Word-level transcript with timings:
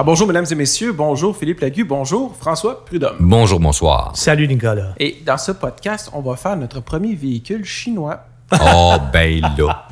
Ah, 0.00 0.02
bonjour, 0.02 0.26
mesdames 0.26 0.46
et 0.50 0.54
messieurs. 0.54 0.92
Bonjour, 0.92 1.36
Philippe 1.36 1.60
Lagu. 1.60 1.84
Bonjour, 1.84 2.34
François 2.34 2.86
Prudhomme. 2.86 3.18
Bonjour, 3.20 3.60
bonsoir. 3.60 4.12
Salut, 4.14 4.48
Nicolas. 4.48 4.94
Et 4.98 5.18
dans 5.26 5.36
ce 5.36 5.52
podcast, 5.52 6.08
on 6.14 6.22
va 6.22 6.36
faire 6.36 6.56
notre 6.56 6.80
premier 6.80 7.14
véhicule 7.14 7.66
chinois. 7.66 8.24
Oh, 8.74 8.94
ben 9.12 9.42
là. 9.58 9.88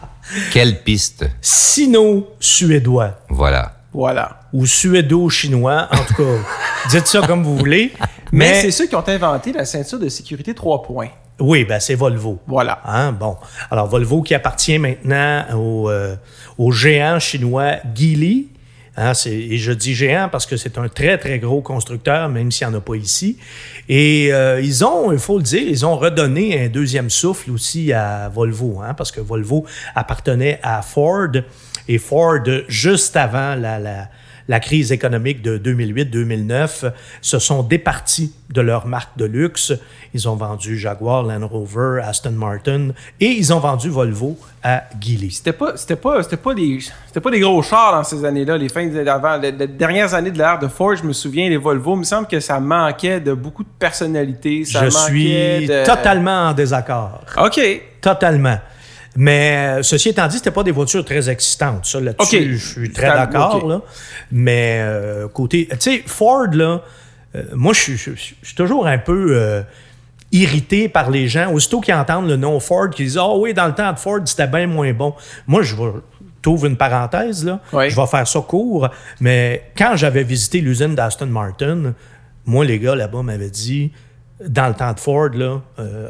Quelle 0.51 0.83
piste. 0.83 1.27
Sino-suédois. 1.43 3.19
Voilà. 3.29 3.73
Voilà. 3.93 4.41
Ou 4.55 4.65
suédo-chinois. 4.65 5.89
En 5.93 6.05
tout 6.07 6.15
cas, 6.15 6.39
dites 6.91 7.07
ça 7.07 7.21
comme 7.27 7.43
vous 7.43 7.59
voulez. 7.59 7.93
Mais, 8.33 8.49
Mais, 8.49 8.63
c'est 8.63 8.71
ceux 8.71 8.87
qui 8.87 8.97
ont 8.97 9.07
inventé 9.07 9.53
la 9.53 9.67
ceinture 9.67 9.99
de 9.99 10.09
sécurité 10.09 10.55
3 10.55 10.85
points. 10.85 11.11
oui, 11.39 11.65
ben 11.67 11.81
c'est 11.81 11.97
Volvo. 11.97 12.39
Voilà. 12.47 12.81
Hein, 12.87 13.13
bon. 13.13 13.37
Alors, 13.71 13.87
Volvo 13.87 14.23
qui 14.23 14.35
appartient 14.35 14.79
maintenant 14.79 15.45
au, 15.55 15.91
euh, 15.91 16.17
au 16.57 16.73
géant 16.73 17.19
chinois 17.19 17.75
Geely. 17.95 18.49
Hein, 19.01 19.13
et 19.27 19.59
je 19.59 19.71
dis 19.71 19.95
géant 19.95 20.29
parce 20.29 20.45
que 20.45 20.57
c'est 20.57 20.77
un 20.77 20.89
très, 20.89 21.19
très 21.19 21.39
gros 21.39 21.61
constructeur, 21.61 22.29
même 22.29 22.51
s'il 22.51 22.67
n'y 22.67 22.75
en 22.75 22.79
a 22.79 22.81
pas 22.81 22.97
ici. 22.97 23.39
Et 23.89 24.33
euh, 24.33 24.61
ils 24.61 24.85
ont, 24.85 25.13
il 25.13 25.21
faut 25.21 25.39
le 25.39 25.45
dire, 25.45 25.63
ils 25.63 25.87
ont 25.87 25.97
redonné 25.97 26.65
un 26.65 26.69
deuxième 26.69 27.09
souffle 27.09 27.53
aussi 27.53 27.93
à 27.93 28.29
Volvo, 28.29 28.81
hein, 28.83 28.95
parce 28.95 29.13
que 29.13 29.21
Volvo 29.21 29.65
appartenait 29.95 30.59
à 30.65 30.83
Ford. 30.83 31.31
Et 31.87 31.99
Ford, 31.99 32.43
juste 32.67 33.17
avant 33.17 33.55
la, 33.55 34.09
la 34.49 34.61
crise 34.61 34.93
économique 34.93 35.43
de 35.43 35.59
2008-2009, 35.59 36.93
se 37.21 37.39
sont 37.39 37.63
départis 37.63 38.33
de 38.51 38.61
leur 38.63 38.87
marque 38.87 39.17
de 39.19 39.27
luxe. 39.27 39.73
Ils 40.15 40.27
ont 40.29 40.37
vendu 40.37 40.79
Jaguar, 40.79 41.23
Land 41.23 41.47
Rover, 41.47 42.01
Aston 42.03 42.31
Martin 42.33 42.89
et 43.21 43.27
ils 43.27 43.53
ont 43.53 43.59
vendu 43.61 43.91
Volvo 43.91 44.39
à 44.63 44.85
Geely. 45.01 45.31
C'était 45.31 45.53
pas, 45.53 45.77
c'était 45.77 45.97
pas, 45.97 46.23
c'était 46.23 46.39
pas 46.39 46.55
des, 46.55 46.79
c'était 47.07 47.21
pas 47.21 47.31
des 47.31 47.41
gros 47.41 47.63
chars 47.63 47.93
dans 47.93 48.03
ces 48.05 48.25
années-là, 48.25 48.57
les 48.57 48.71
fins 48.71 48.87
d'avant, 48.87 49.37
les, 49.37 49.53
les 49.53 49.67
dernières 49.69 50.15
années 50.15 50.31
de 50.31 50.39
l'ère 50.39 50.59
de 50.59 50.67
Ford. 50.69 50.97
Je 50.97 51.05
me 51.05 51.13
souviens, 51.13 51.49
les 51.51 51.59
Volvo, 51.59 51.95
il 51.95 51.99
me 51.99 52.05
semble 52.05 52.27
que 52.27 52.41
ça 52.41 52.59
manquait 52.59 53.21
de 53.21 53.35
beaucoup 53.35 53.63
de 53.65 53.69
personnalité. 53.79 54.65
Ça 54.65 54.85
Je 54.87 54.91
suis 54.91 55.67
de- 55.67 55.85
totalement 55.85 56.49
en 56.49 56.53
désaccord. 56.55 57.21
Ok. 57.37 57.61
Totalement. 58.01 58.59
Mais 59.21 59.79
euh, 59.81 59.83
ceci 59.83 60.11
étant 60.11 60.29
dit, 60.29 60.37
c'était 60.37 60.53
pas 60.53 60.63
des 60.63 60.71
voitures 60.71 61.05
très 61.05 61.29
excitantes. 61.29 61.85
Ça, 61.87 61.99
là-dessus, 62.01 62.57
je 62.57 62.67
suis 62.81 62.93
très 62.93 63.09
d'accord. 63.27 63.83
Mais 64.31 64.79
euh, 64.81 65.27
côté. 65.29 65.67
Tu 65.73 65.77
sais, 65.81 66.03
Ford, 66.07 66.47
là, 66.53 66.83
euh, 67.35 67.43
moi, 67.55 67.73
je 67.73 67.95
suis- 67.97 68.55
toujours 68.55 68.87
un 68.87 68.99
peu 68.99 69.31
euh, 69.37 69.63
irrité 70.31 70.89
par 70.89 71.11
les 71.11 71.27
gens. 71.27 71.51
Aussitôt 71.53 71.81
qu'ils 71.81 71.95
entendent 71.95 72.29
le 72.29 72.37
nom 72.37 72.61
Ford, 72.61 72.91
qu'ils 72.91 73.07
disent 73.07 73.19
Ah 73.19 73.35
oui, 73.35 73.53
dans 73.55 73.67
le 73.67 73.75
temps 73.75 73.93
de 73.93 73.99
Ford, 73.99 74.21
c'était 74.25 74.47
bien 74.47 74.69
moins 74.69 74.93
bon. 74.93 75.15
Moi, 75.49 75.63
je 75.63 75.75
vais. 75.75 75.91
T'ouvres 76.41 76.67
une 76.67 76.77
parenthèse, 76.77 77.45
là. 77.45 77.59
Oui. 77.73 77.91
Je 77.91 77.97
vais 77.97 78.07
faire 78.07 78.27
ça 78.29 78.41
court. 78.41 78.89
Mais 79.21 79.71
quand 79.77 79.97
j'avais 79.97 80.23
visité 80.23 80.61
l'usine 80.61 80.95
d'Aston 80.95 81.27
Martin, 81.27 81.95
moi, 82.47 82.65
les 82.65 82.79
gars 82.79 82.95
là-bas 82.95 83.23
m'avaient 83.25 83.51
dit, 83.51 83.91
dans 84.47 84.69
le 84.69 84.75
temps 84.75 84.93
de 84.93 85.01
Ford, 85.01 85.31
là, 85.35 85.61
euh, 85.81 86.09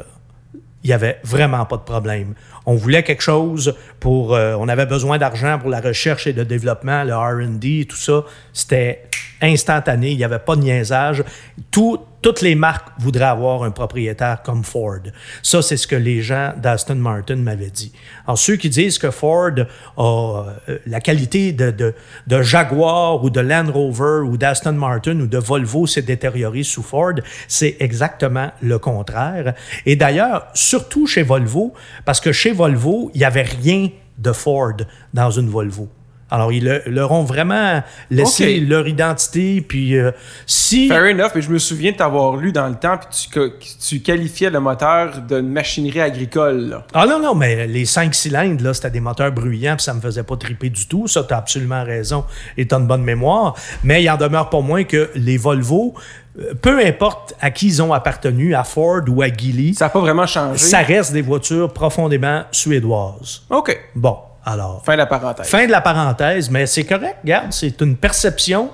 il 0.83 0.87
n'y 0.87 0.93
avait 0.93 1.19
vraiment 1.23 1.65
pas 1.65 1.77
de 1.77 1.81
problème. 1.81 2.35
On 2.65 2.75
voulait 2.75 3.03
quelque 3.03 3.23
chose 3.23 3.75
pour. 3.99 4.35
euh, 4.35 4.55
on 4.59 4.67
avait 4.67 4.85
besoin 4.85 5.17
d'argent 5.17 5.57
pour 5.59 5.69
la 5.69 5.81
recherche 5.81 6.27
et 6.27 6.33
le 6.33 6.45
développement, 6.45 7.03
le 7.03 7.15
RD, 7.15 7.87
tout 7.87 7.95
ça. 7.95 8.23
C'était 8.53 9.03
instantané. 9.41 10.11
Il 10.11 10.17
n'y 10.17 10.23
avait 10.23 10.39
pas 10.39 10.55
de 10.55 10.61
niaisage. 10.61 11.23
Tout- 11.71 11.99
toutes 12.21 12.41
les 12.41 12.53
marques 12.55 12.89
voudraient 12.99 13.23
avoir 13.23 13.63
un 13.63 13.71
propriétaire 13.71 14.41
comme 14.43 14.65
Ford. 14.65 14.97
Ça, 15.41 15.61
c'est 15.61 15.77
ce 15.77 15.87
que 15.87 15.95
les 15.95 16.21
gens 16.21 16.51
d'Aston 16.61 16.95
Martin 16.95 17.37
m'avaient 17.37 17.69
dit. 17.69 17.93
Alors, 18.27 18.37
ceux 18.37 18.57
qui 18.57 18.67
disent 18.69 18.97
que 18.97 19.09
Ford 19.09 19.51
a 19.95 20.43
euh, 20.67 20.77
la 20.85 20.99
qualité 20.99 21.53
de, 21.53 21.71
de, 21.71 21.93
de 22.27 22.41
Jaguar 22.41 23.23
ou 23.23 23.29
de 23.29 23.39
Land 23.39 23.71
Rover 23.71 24.27
ou 24.27 24.35
d'Aston 24.35 24.73
Martin 24.73 25.17
ou 25.21 25.27
de 25.27 25.37
Volvo 25.37 25.87
s'est 25.87 26.01
détériorée 26.01 26.63
sous 26.63 26.83
Ford, 26.83 27.13
c'est 27.47 27.77
exactement 27.79 28.51
le 28.61 28.77
contraire. 28.79 29.53
Et 29.85 29.95
d'ailleurs, 29.95 30.47
surtout 30.53 31.07
chez 31.07 31.23
Volvo, 31.23 31.73
parce 32.03 32.19
que 32.19 32.33
chez 32.33 32.48
Volvo, 32.51 33.11
il 33.13 33.19
n'y 33.19 33.25
avait 33.25 33.43
rien 33.43 33.89
de 34.17 34.31
Ford 34.31 34.77
dans 35.13 35.31
une 35.31 35.49
Volvo. 35.49 35.87
Alors, 36.31 36.51
ils 36.51 36.63
le- 36.63 36.83
leur 36.87 37.11
ont 37.11 37.23
vraiment 37.23 37.81
laissé 38.11 38.59
leur 38.59 38.87
identité. 38.87 39.61
Puis, 39.61 39.97
euh, 39.97 40.11
si. 40.45 40.87
Fair 40.87 41.03
enough, 41.03 41.31
mais 41.35 41.41
je 41.41 41.49
me 41.49 41.57
souviens 41.59 41.91
de 41.91 41.97
t'avoir 41.97 42.35
lu 42.37 42.51
dans 42.51 42.67
le 42.67 42.75
temps, 42.75 42.97
puis 42.97 43.07
tu, 43.23 43.29
que- 43.29 43.53
tu 43.87 43.99
qualifiais 44.01 44.49
le 44.49 44.59
moteur 44.59 45.21
d'une 45.21 45.49
machinerie 45.49 46.01
agricole. 46.01 46.69
là. 46.69 46.85
Ah 46.93 47.05
non, 47.07 47.19
non, 47.19 47.35
mais 47.35 47.67
les 47.67 47.85
cinq 47.85 48.13
cylindres, 48.15 48.63
là, 48.63 48.73
c'était 48.73 48.91
des 48.91 48.99
moteurs 48.99 49.31
bruyants, 49.31 49.75
puis 49.75 49.83
ça 49.83 49.93
me 49.93 50.01
faisait 50.01 50.23
pas 50.23 50.37
triper 50.37 50.69
du 50.69 50.87
tout. 50.87 51.07
Ça, 51.07 51.23
tu 51.23 51.33
as 51.33 51.37
absolument 51.37 51.83
raison 51.83 52.25
et 52.57 52.67
tu 52.67 52.75
une 52.75 52.87
bonne 52.87 53.03
mémoire. 53.03 53.55
Mais 53.83 54.03
il 54.03 54.09
en 54.09 54.17
demeure 54.17 54.49
pas 54.49 54.61
moins 54.61 54.83
que 54.83 55.09
les 55.15 55.37
Volvo, 55.37 55.93
euh, 56.39 56.53
peu 56.61 56.79
importe 56.85 57.33
à 57.41 57.49
qui 57.51 57.67
ils 57.67 57.81
ont 57.81 57.91
appartenu, 57.93 58.53
à 58.55 58.63
Ford 58.63 59.01
ou 59.07 59.21
à 59.21 59.27
Geely, 59.27 59.73
Ça 59.73 59.85
n'a 59.85 59.89
pas 59.89 59.99
vraiment 59.99 60.27
changé. 60.27 60.59
ça 60.59 60.79
reste 60.79 61.11
des 61.13 61.21
voitures 61.21 61.73
profondément 61.73 62.43
suédoises. 62.51 63.41
OK. 63.49 63.77
Bon, 63.95 64.17
alors. 64.51 64.83
Fin 64.83 64.93
de 64.93 64.97
la 64.97 65.05
parenthèse. 65.05 65.47
Fin 65.47 65.65
de 65.65 65.71
la 65.71 65.81
parenthèse, 65.81 66.49
mais 66.49 66.65
c'est 66.65 66.85
correct, 66.85 67.17
regarde, 67.23 67.51
c'est 67.51 67.81
une 67.81 67.95
perception 67.95 68.71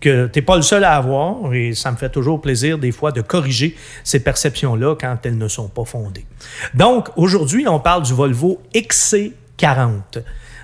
que 0.00 0.26
tu 0.28 0.38
n'es 0.38 0.44
pas 0.44 0.56
le 0.56 0.62
seul 0.62 0.82
à 0.82 0.96
avoir 0.96 1.52
et 1.52 1.74
ça 1.74 1.92
me 1.92 1.96
fait 1.96 2.08
toujours 2.08 2.40
plaisir 2.40 2.78
des 2.78 2.90
fois 2.90 3.12
de 3.12 3.20
corriger 3.20 3.76
ces 4.02 4.20
perceptions-là 4.20 4.96
quand 4.98 5.18
elles 5.24 5.36
ne 5.36 5.48
sont 5.48 5.68
pas 5.68 5.84
fondées. 5.84 6.24
Donc, 6.74 7.08
aujourd'hui, 7.16 7.68
on 7.68 7.78
parle 7.80 8.02
du 8.02 8.14
Volvo 8.14 8.62
XC40. 8.74 10.22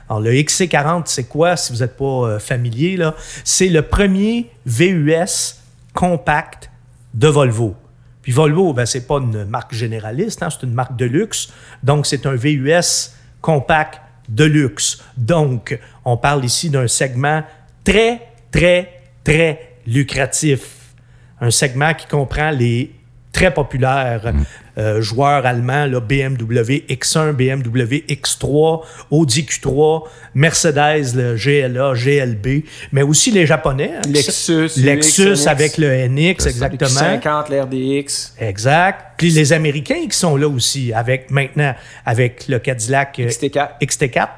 Alors, 0.09 0.21
le 0.21 0.33
XC40, 0.33 1.03
c'est 1.07 1.25
quoi, 1.25 1.57
si 1.57 1.73
vous 1.73 1.81
n'êtes 1.81 1.97
pas 1.97 2.05
euh, 2.05 2.39
familier, 2.39 2.97
là? 2.97 3.15
C'est 3.45 3.69
le 3.69 3.83
premier 3.83 4.51
VUS 4.65 5.57
compact 5.93 6.71
de 7.13 7.29
Volvo. 7.29 7.75
Puis 8.23 8.33
Volvo, 8.33 8.73
ben, 8.73 8.87
c'est 8.87 9.07
pas 9.07 9.17
une 9.17 9.45
marque 9.45 9.75
généraliste, 9.75 10.43
hein, 10.43 10.49
c'est 10.51 10.65
une 10.65 10.75
marque 10.75 10.97
de 10.97 11.05
luxe. 11.05 11.49
Donc, 11.83 12.07
c'est 12.07 12.27
un 12.27 12.35
VUS 12.35 13.11
compact 13.41 14.01
de 14.29 14.45
luxe. 14.45 15.03
Donc, 15.17 15.79
on 16.05 16.17
parle 16.17 16.45
ici 16.45 16.71
d'un 16.71 16.89
segment 16.89 17.43
très, 17.85 18.23
très, 18.51 19.03
très 19.25 19.77
lucratif. 19.87 20.95
Un 21.41 21.51
segment 21.51 21.95
qui 21.95 22.07
comprend 22.07 22.51
les 22.51 22.93
très 23.33 23.53
populaires 23.53 24.33
euh, 24.79 25.01
joueurs 25.01 25.47
allemands, 25.47 25.87
là, 25.87 26.01
BMW 26.01 26.85
X1, 26.89 27.33
BMW 27.33 28.05
X3, 28.09 28.83
Audi 29.11 29.43
Q3, 29.43 30.05
Mercedes, 30.35 31.15
le 31.15 31.35
GLA, 31.37 31.95
GLB, 31.95 32.65
mais 32.93 33.03
aussi 33.03 33.31
les 33.31 33.47
Japonais. 33.47 33.93
hein, 33.97 34.03
Lexus, 34.09 34.71
Lexus 34.77 35.47
avec 35.47 35.79
le 35.79 36.09
NX, 36.09 36.47
exactement. 36.47 36.91
50, 36.91 37.49
l'RDX. 37.51 38.35
Exact. 38.39 39.15
Puis 39.17 39.31
les 39.31 39.53
Américains 39.53 40.07
qui 40.11 40.17
sont 40.17 40.37
là 40.37 40.49
aussi, 40.49 40.93
avec 40.93 41.31
maintenant, 41.31 41.75
avec 42.05 42.49
le 42.49 42.59
Cadillac 42.59 43.19
euh, 43.19 43.29
XT4. 43.29 43.69
XT4 43.83 44.29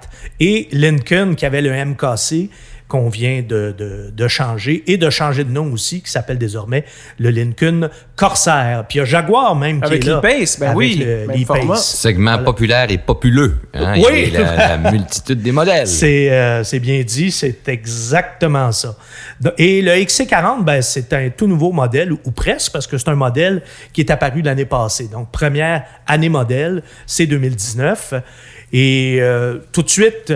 et 0.41 0.69
Lincoln 0.73 1.35
qui 1.37 1.47
avait 1.47 1.63
le 1.63 1.73
MKC 1.85 2.49
qu'on 2.89 3.11
vient 3.11 3.43
de, 3.43 3.75
de- 3.77 4.11
de 4.11 4.29
changer 4.29 4.83
et 4.91 4.97
de 4.97 5.11
changer 5.11 5.45
de 5.45 5.51
nom 5.53 5.71
aussi, 5.73 6.01
qui 6.01 6.11
s'appelle 6.11 6.39
désormais 6.39 6.85
le 7.19 7.29
Lincoln 7.31 7.91
Corsair. 8.17 8.85
Puis 8.89 8.97
il 8.97 9.01
y 9.01 9.03
a 9.03 9.05
Jaguar 9.05 9.55
même 9.55 9.81
Avec 9.83 10.01
qui 10.03 10.09
est 10.09 10.11
là. 10.11 10.17
l'e-Pace, 10.23 10.59
ben 10.59 10.67
avec 10.69 10.79
oui, 10.79 11.05
le- 11.07 11.45
format. 11.45 11.77
Segment 11.77 12.39
populaire 12.43 12.91
et 12.91 12.97
populeux. 12.99 13.57
hein, 13.75 13.95
Oui. 13.99 14.19
et 14.27 14.31
la, 14.31 14.79
la 14.79 14.79
multitude 14.93 15.43
des 15.43 15.53
modèles. 15.53 15.87
C'est 15.87 16.31
euh, 16.31 16.65
c'est 16.65 16.81
bien 16.81 17.03
dit, 17.03 17.31
c'est 17.31 17.69
exactement 17.69 18.73
ça. 18.73 18.97
Et 19.59 19.83
le 19.83 19.93
XC40, 19.93 20.65
ben, 20.65 20.81
c'est 20.83 21.13
un 21.13 21.29
tout 21.29 21.47
nouveau 21.47 21.73
modèle, 21.73 22.13
ou, 22.13 22.19
ou 22.25 22.31
presque, 22.31 22.73
parce 22.73 22.87
que 22.87 22.97
c'est 22.97 23.09
un 23.11 23.15
modèle 23.15 23.63
qui 23.93 24.01
est 24.01 24.11
apparu 24.11 24.41
l'année 24.43 24.65
passée. 24.65 25.09
Donc, 25.09 25.31
première 25.31 25.85
année 26.07 26.29
modèle, 26.31 26.83
c'est 27.07 27.27
2019. 27.27 28.15
Et 28.73 29.19
euh, 29.21 29.59
tout 29.73 29.83
de 29.83 29.89
suite, 29.91 30.33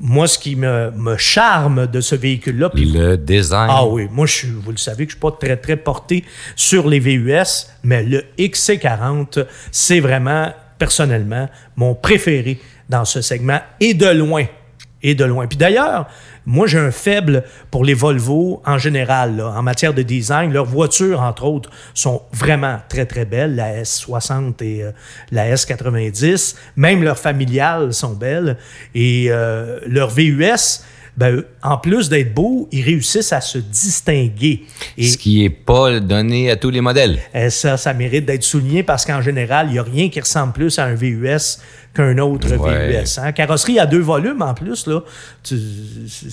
moi, 0.00 0.26
ce 0.28 0.38
qui 0.38 0.54
me, 0.56 0.90
me 0.90 1.16
charme 1.16 1.86
de 1.86 2.00
ce 2.00 2.14
véhicule-là, 2.14 2.70
puis 2.70 2.84
Le 2.92 3.16
design. 3.16 3.68
ah 3.70 3.86
oui, 3.86 4.06
moi, 4.10 4.26
je 4.26 4.32
suis, 4.32 4.48
vous 4.48 4.70
le 4.70 4.76
savez 4.76 5.06
que 5.06 5.12
je 5.12 5.16
ne 5.16 5.20
suis 5.20 5.30
pas 5.30 5.46
très, 5.46 5.56
très 5.56 5.76
porté 5.76 6.24
sur 6.56 6.88
les 6.88 6.98
VUS, 6.98 7.66
mais 7.82 8.02
le 8.02 8.24
XC40, 8.38 9.46
c'est 9.70 10.00
vraiment, 10.00 10.52
personnellement, 10.78 11.48
mon 11.76 11.94
préféré 11.94 12.60
dans 12.88 13.04
ce 13.04 13.20
segment, 13.20 13.60
et 13.80 13.94
de 13.94 14.06
loin. 14.06 14.44
Et 15.02 15.14
de 15.14 15.24
loin. 15.24 15.46
Puis 15.46 15.58
d'ailleurs, 15.58 16.08
moi, 16.48 16.66
j'ai 16.66 16.78
un 16.78 16.90
faible 16.90 17.44
pour 17.70 17.84
les 17.84 17.92
Volvo 17.92 18.62
en 18.64 18.78
général, 18.78 19.36
là, 19.36 19.52
en 19.54 19.62
matière 19.62 19.92
de 19.92 20.00
design. 20.00 20.50
Leurs 20.50 20.64
voitures, 20.64 21.20
entre 21.20 21.44
autres, 21.44 21.68
sont 21.92 22.22
vraiment 22.32 22.78
très, 22.88 23.04
très 23.04 23.26
belles. 23.26 23.54
La 23.54 23.82
S60 23.82 24.54
et 24.62 24.82
euh, 24.82 24.92
la 25.30 25.54
S90. 25.54 26.56
Même 26.76 27.02
leurs 27.02 27.18
familiales 27.18 27.92
sont 27.92 28.14
belles. 28.14 28.56
Et 28.94 29.26
euh, 29.28 29.78
leurs 29.86 30.08
VUS, 30.08 30.80
ben, 31.18 31.42
en 31.62 31.76
plus 31.76 32.08
d'être 32.08 32.32
beaux, 32.32 32.66
ils 32.72 32.82
réussissent 32.82 33.34
à 33.34 33.42
se 33.42 33.58
distinguer. 33.58 34.62
Et, 34.96 35.06
Ce 35.06 35.18
qui 35.18 35.42
n'est 35.42 35.50
pas 35.50 36.00
donné 36.00 36.50
à 36.50 36.56
tous 36.56 36.70
les 36.70 36.80
modèles. 36.80 37.18
et 37.34 37.50
ça, 37.50 37.76
ça 37.76 37.92
mérite 37.92 38.24
d'être 38.24 38.42
souligné 38.42 38.82
parce 38.82 39.04
qu'en 39.04 39.20
général, 39.20 39.66
il 39.68 39.72
n'y 39.72 39.78
a 39.78 39.82
rien 39.82 40.08
qui 40.08 40.18
ressemble 40.18 40.54
plus 40.54 40.78
à 40.78 40.84
un 40.84 40.94
VUS 40.94 41.58
qu'un 41.98 42.18
autre 42.18 42.54
Ouais. 42.56 43.02
VUS. 43.02 43.18
hein. 43.18 43.32
Carrosserie 43.32 43.78
à 43.78 43.86
deux 43.86 44.00
volumes 44.00 44.40
en 44.42 44.54
plus, 44.54 44.86
là. 44.86 45.00
Tu- 45.42 45.56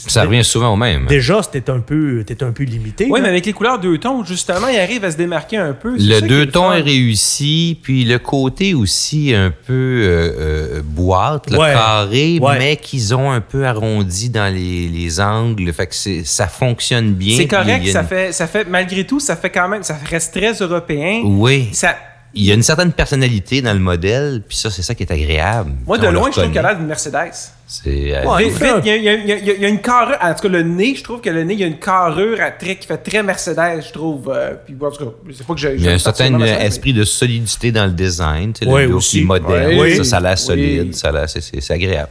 Ça 0.08 0.24
revient 0.24 0.44
souvent 0.44 0.74
au 0.74 0.76
même. 0.76 1.08
Déjà, 1.08 1.42
c'était 1.42 1.70
un 1.72 1.80
peu, 1.80 2.24
un 2.42 2.52
peu 2.52 2.64
limité. 2.64 3.08
Oui, 3.10 3.20
mais 3.22 3.30
avec 3.30 3.46
les 3.46 3.54
couleurs 3.54 3.80
deux 3.80 3.98
tons, 3.98 4.24
justement, 4.24 4.68
il 4.68 4.78
arrive 4.80 5.04
à 5.04 5.12
se 5.12 5.18
démarquer 5.18 5.58
un 5.58 5.74
peu. 5.74 5.96
Le 5.98 6.22
deux 6.22 6.46
tons 6.48 6.72
est 6.72 6.82
réussi, 6.82 7.80
puis 7.82 8.04
le 8.06 8.20
côté 8.20 8.74
aussi 8.74 9.34
un 9.34 9.52
peu 9.52 9.74
euh, 9.74 10.32
euh, 10.40 10.82
boîte, 10.84 11.50
le 11.50 11.58
Ouais. 11.58 11.74
carré, 11.74 12.40
Ouais. 12.42 12.58
mais 12.60 12.78
qu'ils 12.78 13.16
ont 13.16 13.32
un 13.32 13.42
peu 13.42 13.66
arrondi 13.66 14.30
dans 14.30 14.54
les, 14.54 14.88
les 14.88 15.20
angles. 15.20 15.72
Fait 15.74 15.88
que 15.88 15.96
c'est- 15.96 16.26
ça 16.26 16.48
fonctionne 16.48 17.14
bien. 17.14 17.38
C'est 17.38 17.48
correct, 17.48 17.88
ça 17.88 18.04
fait, 18.04 18.32
ça 18.32 18.48
fait, 18.48 18.68
malgré 18.70 19.06
tout, 19.06 19.20
ça 19.20 19.36
fait 19.36 19.50
quand 19.50 19.68
même, 19.68 19.84
ça 19.84 19.98
reste 20.10 20.34
très 20.34 20.54
européen. 20.54 21.22
Oui. 21.26 21.70
Ça, 21.74 21.96
Il 22.38 22.44
y 22.44 22.52
a 22.52 22.54
une 22.54 22.64
certaine 22.64 22.92
personnalité 22.92 23.62
dans 23.62 23.72
le 23.74 23.80
modèle, 23.80 24.42
puis 24.46 24.58
ça, 24.58 24.70
c'est 24.70 24.82
ça 24.82 24.94
qui 24.94 25.04
est 25.04 25.12
agréable. 25.12 25.72
moi, 25.88 25.98
de 25.98 26.08
loin, 26.08 26.30
je 26.34 26.40
trouve 26.42 26.52
qu'elle 26.52 26.66
a 26.66 26.70
l'air 26.70 26.78
d'une 26.78 26.88
Mercedes. 26.88 27.32
C'est, 27.66 28.14
euh, 28.14 28.26
Ouais. 28.26 28.44
Vite, 28.50 28.58
il 28.60 28.66
vite, 28.76 28.86
y, 28.86 28.90
a- 28.90 28.96
il 28.96 29.30
y 29.30 29.52
il 29.58 29.64
y 29.64 29.68
une 29.68 29.80
carrure, 29.82 30.18
en 30.22 30.34
tout 30.34 30.42
cas 30.42 30.50
le 30.50 30.62
nez, 30.62 30.96
je 30.96 31.04
trouve 31.04 31.22
que 31.22 31.30
le 31.30 31.44
nez, 31.44 31.54
il 31.54 31.60
y 31.62 31.64
a 31.64 31.68
une 31.68 31.80
carrure 31.80 32.40
à 32.42 32.52
très, 32.52 32.76
qui 32.76 32.86
fait 32.86 32.98
très 32.98 33.24
Mercedes, 33.24 33.84
je 33.88 33.92
trouve. 33.94 34.30
euh, 34.36 34.54
puis 34.66 34.76
en 34.80 34.92
tout 34.92 35.06
cas, 35.06 35.12
c'est 35.34 35.48
pas 35.48 35.54
que 35.54 35.60
j'ai. 35.62 35.76
Il 35.76 35.84
y 35.84 35.88
a 35.88 35.94
un 35.94 35.98
certain 35.98 36.30
mais- 36.30 36.66
esprit 36.66 36.94
de 36.94 37.04
solidité 37.06 37.72
dans 37.72 37.86
le 37.86 37.92
design. 37.94 38.52
Tu 38.54 38.66
sais, 38.66 38.72
Ouais, 38.72 38.82
le 38.84 38.90
look 38.90 38.98
aussi. 38.98 39.24
moderne, 39.24 39.80
Ouais. 39.80 39.96
ça, 39.96 40.04
ça 40.04 40.18
a 40.18 40.20
l'air 40.20 40.32
Oui. 40.34 40.38
solide, 40.38 40.94
ça 40.96 41.08
a 41.08 41.12
l'air- 41.14 41.30
c'est, 41.30 41.42
c'est- 41.42 41.62
c'est 41.62 41.74
agréable. 41.74 42.10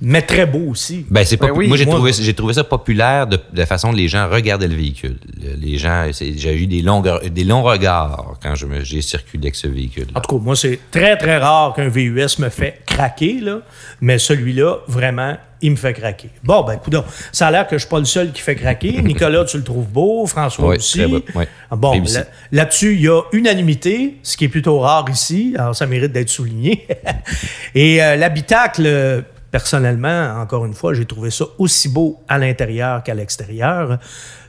Mais 0.00 0.22
très 0.22 0.46
beau 0.46 0.70
aussi. 0.70 1.04
Ben, 1.10 1.24
c'est 1.24 1.36
pas, 1.36 1.46
Ben 1.48 1.54
oui, 1.56 1.66
moi, 1.66 1.76
j'ai 1.76 1.84
trouvé, 1.86 2.12
j'ai 2.12 2.34
trouvé 2.34 2.54
ça 2.54 2.62
populaire 2.62 3.26
de, 3.26 3.36
de 3.36 3.58
la 3.58 3.66
façon 3.66 3.90
dont 3.90 3.96
les 3.96 4.06
gens 4.06 4.28
regardaient 4.30 4.68
le 4.68 4.76
véhicule. 4.76 5.16
Le- 5.42 5.54
Les 5.56 5.76
gens, 5.76 6.08
j'ai 6.12 6.54
eu 6.56 6.66
des 6.68 6.82
longs, 6.82 7.02
des 7.02 7.42
longs 7.44 7.62
regards 7.64 8.36
quand 8.42 8.54
je 8.54 8.66
me, 8.66 8.84
j'ai 8.84 9.02
circulé 9.02 9.46
avec 9.46 9.56
ce 9.56 9.66
véhicule. 9.66 10.06
En 10.14 10.20
tout 10.20 10.38
cas, 10.38 10.44
moi, 10.44 10.54
c'est 10.54 10.78
très, 10.92 11.16
très 11.16 11.38
rare 11.38 11.74
qu'un 11.74 11.88
VUS 11.88 12.38
me 12.38 12.48
fait 12.48 12.80
craquer, 12.86 13.40
là. 13.40 13.58
Mais 14.00 14.18
celui-là, 14.18 14.76
vraiment, 14.86 15.36
il 15.62 15.72
me 15.72 15.76
fait 15.76 15.94
craquer. 15.94 16.28
Bon, 16.44 16.62
ben, 16.62 16.74
écoute, 16.74 16.94
ça 17.32 17.48
a 17.48 17.50
l'air 17.50 17.66
que 17.66 17.74
je 17.76 17.80
suis 17.80 17.88
pas 17.90 17.98
le 17.98 18.04
seul 18.04 18.30
qui 18.30 18.40
fait 18.40 18.54
craquer. 18.54 18.92
Nicolas, 19.02 19.44
tu 19.46 19.56
le 19.56 19.64
trouves 19.64 19.88
beau. 19.88 20.26
François 20.28 20.68
Oui, 20.68 20.76
aussi. 20.76 20.98
très 20.98 21.08
beau, 21.08 21.20
oui. 21.34 21.44
Bon, 21.72 22.00
là- 22.00 22.24
là-dessus, 22.52 22.94
il 22.94 23.00
y 23.00 23.08
a 23.08 23.20
unanimité, 23.32 24.18
ce 24.22 24.36
qui 24.36 24.44
est 24.44 24.48
plutôt 24.48 24.78
rare 24.78 25.06
ici. 25.10 25.56
Alors, 25.58 25.74
ça 25.74 25.86
mérite 25.86 26.12
d'être 26.12 26.28
souligné. 26.28 26.86
Et 27.74 28.00
euh, 28.00 28.14
l'habitacle, 28.14 28.82
euh, 28.86 29.22
personnellement, 29.50 30.34
encore 30.40 30.66
une 30.66 30.74
fois, 30.74 30.94
j'ai 30.94 31.04
trouvé 31.06 31.30
ça 31.30 31.44
aussi 31.58 31.88
beau 31.88 32.20
à 32.28 32.38
l'intérieur 32.38 33.02
qu'à 33.02 33.14
l'extérieur. 33.14 33.98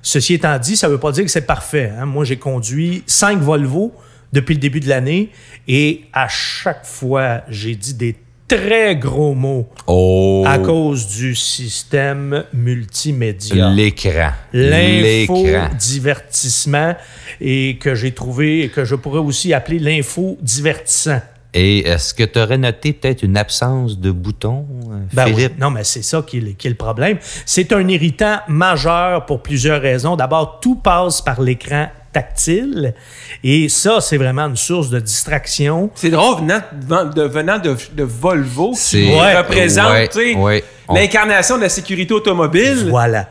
Ceci 0.01 0.36
étant 0.36 0.57
dit, 0.57 0.75
ça 0.75 0.88
ne 0.88 0.94
veut 0.94 1.00
pas 1.00 1.12
dire 1.12 1.24
que 1.24 1.31
c'est 1.31 1.46
parfait. 1.46 1.92
hein. 1.98 2.06
Moi, 2.06 2.25
j'ai 2.25 2.38
conduit 2.38 3.04
cinq 3.06 3.40
Volvo 3.40 3.94
depuis 4.34 4.54
le 4.56 4.60
début 4.62 4.80
de 4.80 4.90
l'année 4.90 5.30
et 5.68 6.01
à 6.13 6.28
chaque 6.28 6.86
fois, 6.86 7.42
j'ai 7.50 7.75
dit 7.75 7.94
des 7.96 8.16
très 8.48 8.96
gros 8.96 9.36
mots 9.36 9.69
Oh, 9.86 10.44
à 10.48 10.57
cause 10.57 11.07
du 11.07 11.36
système 11.36 12.44
multimédia 12.54 13.69
l'écran. 13.69 14.31
L'écran. 14.54 15.36
l'info-divertissement 15.44 16.95
et 17.42 17.78
que 17.80 17.95
j'ai 17.95 18.12
trouvé 18.12 18.62
et 18.63 18.69
que 18.69 18.86
je 18.86 18.95
pourrais 18.95 19.19
aussi 19.19 19.54
appeler 19.54 19.80
l'info-divertissant. 19.80 21.22
Et 21.54 21.80
est-ce 21.88 22.13
que 22.13 22.24
tu 22.24 22.38
aurais 22.40 22.60
noté 22.60 22.94
peut-être 22.94 23.24
une 23.24 23.36
absence 23.36 23.98
de 24.00 24.12
bouton, 24.12 24.66
euh, 24.92 24.98
Ben 25.13 25.25
oui. 25.25 25.34
Philippe? 25.34 25.57
Non, 25.60 25.72
mais 25.72 25.84
c'est 25.84 26.04
ça 26.04 26.22
qui 26.22 26.38
est, 26.38 26.42
le, 26.42 26.51
qui 26.51 26.68
est 26.68 26.69
le 26.69 26.75
problème. 26.75 27.18
C'est 27.46 27.74
un 27.74 27.88
irritant 27.88 28.38
majeur 28.48 29.25
pour 29.25 29.42
plusieurs 29.42 29.81
raisons. 29.81 30.16
D'abord, 30.16 30.60
tout 30.62 30.75
passe 30.75 31.22
par 31.22 31.42
l'écran 31.42 31.88
tactile 32.13 32.94
et 33.44 33.68
ça, 33.69 34.00
c'est 34.01 34.18
vraiment 34.18 34.44
une 34.48 34.56
source 34.56 34.90
de 34.90 35.00
distraction. 35.00 35.90
C'est 35.96 36.10
drôle 36.10 36.38
venant 36.42 37.06
de, 37.06 37.22
venant 37.24 37.57
de, 37.60 37.75
de 37.94 38.04
Volvo 38.04 38.72
qui 38.72 38.78
C'est- 38.78 39.19
Ouais. 39.19 39.38
représente 39.38 40.16
ouais. 40.16 40.63
On- 40.88 40.94
l'incarnation 40.95 41.57
de 41.57 41.63
la 41.63 41.69
sécurité 41.69 42.13
automobile. 42.13 42.88
Voilà. 42.90 43.28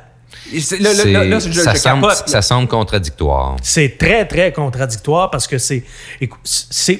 Là, 0.80 0.92
là, 1.04 1.24
là, 1.24 1.38
je 1.38 1.50
ça, 1.52 1.74
semble, 1.74 2.02
capote. 2.02 2.20
là. 2.20 2.26
ça 2.26 2.42
semble 2.42 2.68
contradictoire. 2.68 3.56
C'est 3.62 3.98
très, 3.98 4.24
très 4.26 4.52
contradictoire 4.52 5.30
parce 5.30 5.46
que 5.46 5.58
c'est 5.58 5.82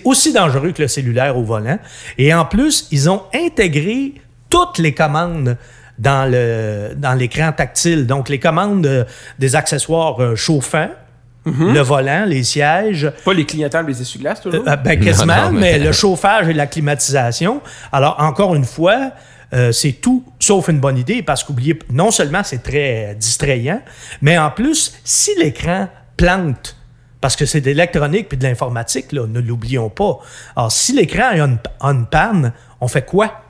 aussi 0.04 0.32
dangereux 0.32 0.72
que 0.72 0.82
le 0.82 0.88
cellulaire 0.88 1.36
au 1.36 1.42
volant. 1.42 1.78
Et 2.18 2.32
en 2.34 2.44
plus, 2.44 2.86
ils 2.90 3.08
ont 3.10 3.22
intégré 3.34 4.14
toutes 4.50 4.78
les 4.78 4.94
commandes 4.94 5.56
dans 5.98 6.30
le 6.30 6.90
dans 6.96 7.14
l'écran 7.14 7.52
tactile. 7.52 8.06
Donc, 8.06 8.28
les 8.28 8.38
commandes 8.38 8.86
euh, 8.86 9.04
des 9.38 9.56
accessoires 9.56 10.22
euh, 10.22 10.36
chauffants, 10.36 10.90
le 11.46 11.80
volant, 11.80 12.24
les 12.26 12.42
sièges, 12.44 13.10
Pas 13.24 13.32
les 13.32 13.46
clignotants, 13.46 13.80
les 13.82 14.02
essuie-glaces, 14.02 14.42
toujours? 14.42 14.62
euh, 14.68 14.76
ben, 14.76 15.00
quasiment, 15.00 15.34
Non, 15.34 15.42
non, 15.44 15.52
mais... 15.52 15.78
mais- 15.78 15.78
le 15.78 15.92
chauffage 15.92 16.46
et 16.48 16.52
la 16.52 16.66
climatisation. 16.66 17.62
Alors, 17.90 18.16
encore 18.18 18.54
une 18.54 18.66
fois, 18.66 19.12
euh, 19.54 19.72
c'est 19.72 19.92
tout 19.92 20.24
sauf 20.38 20.68
une 20.68 20.80
bonne 20.80 20.98
idée 20.98 21.22
parce 21.22 21.42
qu'oubliez, 21.44 21.78
non 21.90 22.10
seulement 22.10 22.42
c'est 22.44 22.62
très 22.62 23.14
distrayant, 23.18 23.82
mais 24.20 24.38
en 24.38 24.50
plus, 24.50 24.94
si 25.04 25.30
l'écran 25.38 25.88
plante, 26.16 26.76
parce 27.20 27.34
que 27.34 27.46
c'est 27.46 27.60
de 27.60 27.66
l'électronique 27.66 28.28
puis 28.28 28.38
de 28.38 28.44
l'informatique, 28.44 29.12
là, 29.12 29.26
ne 29.26 29.40
l'oublions 29.40 29.90
pas. 29.90 30.18
Alors, 30.54 30.70
si 30.70 30.92
l'écran 30.92 31.30
a 31.30 31.36
une, 31.38 31.58
a 31.80 31.88
une 31.88 32.06
panne, 32.06 32.52
on 32.80 32.88
fait 32.88 33.04
quoi? 33.04 33.42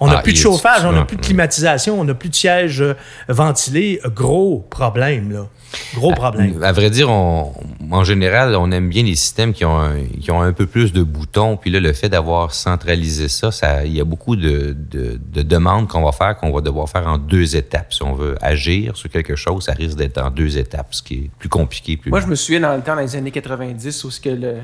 On 0.00 0.06
n'a 0.08 0.18
Ah, 0.18 0.22
plus 0.22 0.32
de 0.32 0.38
chauffage, 0.38 0.84
on 0.84 0.92
n'a 0.92 1.04
plus 1.04 1.16
de 1.16 1.22
climatisation, 1.22 2.00
on 2.00 2.04
n'a 2.04 2.14
plus 2.14 2.28
de 2.28 2.34
siège 2.34 2.80
euh, 2.80 2.94
ventilé. 3.28 4.00
Gros 4.06 4.66
problème, 4.68 5.30
là. 5.30 5.46
Gros 5.94 6.12
problème. 6.12 6.62
À 6.62 6.72
vrai 6.72 6.90
dire, 6.90 7.08
on- 7.10 7.52
en 7.90 8.04
général, 8.04 8.54
on 8.56 8.70
aime 8.70 8.88
bien 8.88 9.02
les 9.02 9.14
systèmes 9.14 9.52
qui 9.52 9.64
ont, 9.64 9.78
un, 9.78 9.96
qui 10.20 10.30
ont 10.30 10.40
un 10.40 10.52
peu 10.52 10.66
plus 10.66 10.92
de 10.92 11.02
boutons. 11.02 11.56
Puis 11.56 11.70
là, 11.70 11.80
le 11.80 11.92
fait 11.92 12.08
d'avoir 12.08 12.54
centralisé 12.54 13.28
ça, 13.28 13.50
ça, 13.50 13.84
il 13.84 13.92
y 13.94 14.00
a 14.00 14.04
beaucoup 14.04 14.36
de, 14.36 14.74
de- 14.90 15.18
de 15.32 15.42
demandes 15.42 15.88
qu'on 15.88 16.02
va 16.02 16.12
faire, 16.12 16.36
qu'on 16.36 16.50
va 16.52 16.60
devoir 16.60 16.88
faire 16.88 17.06
en 17.06 17.18
deux 17.18 17.56
étapes. 17.56 17.92
Si 17.92 18.02
on 18.02 18.14
veut 18.14 18.36
agir 18.40 18.96
sur 18.96 19.10
quelque 19.10 19.36
chose, 19.36 19.64
ça 19.64 19.72
risque 19.72 19.96
d'être 19.96 20.18
en 20.22 20.30
deux 20.30 20.56
étapes, 20.58 20.88
ce 20.94 21.02
qui 21.02 21.14
est 21.14 21.30
plus 21.38 21.48
compliqué. 21.48 21.96
Plus 21.96 22.10
Moi, 22.10 22.20
long. 22.20 22.26
je 22.26 22.30
me 22.30 22.34
souviens 22.36 22.60
dans 22.60 22.74
le 22.74 22.82
temps, 22.82 22.94
dans 22.94 23.02
les 23.02 23.16
années 23.16 23.30
90, 23.30 24.04
où 24.04 24.10
ce 24.10 24.20
que 24.20 24.30
le, 24.30 24.36
le- 24.40 24.56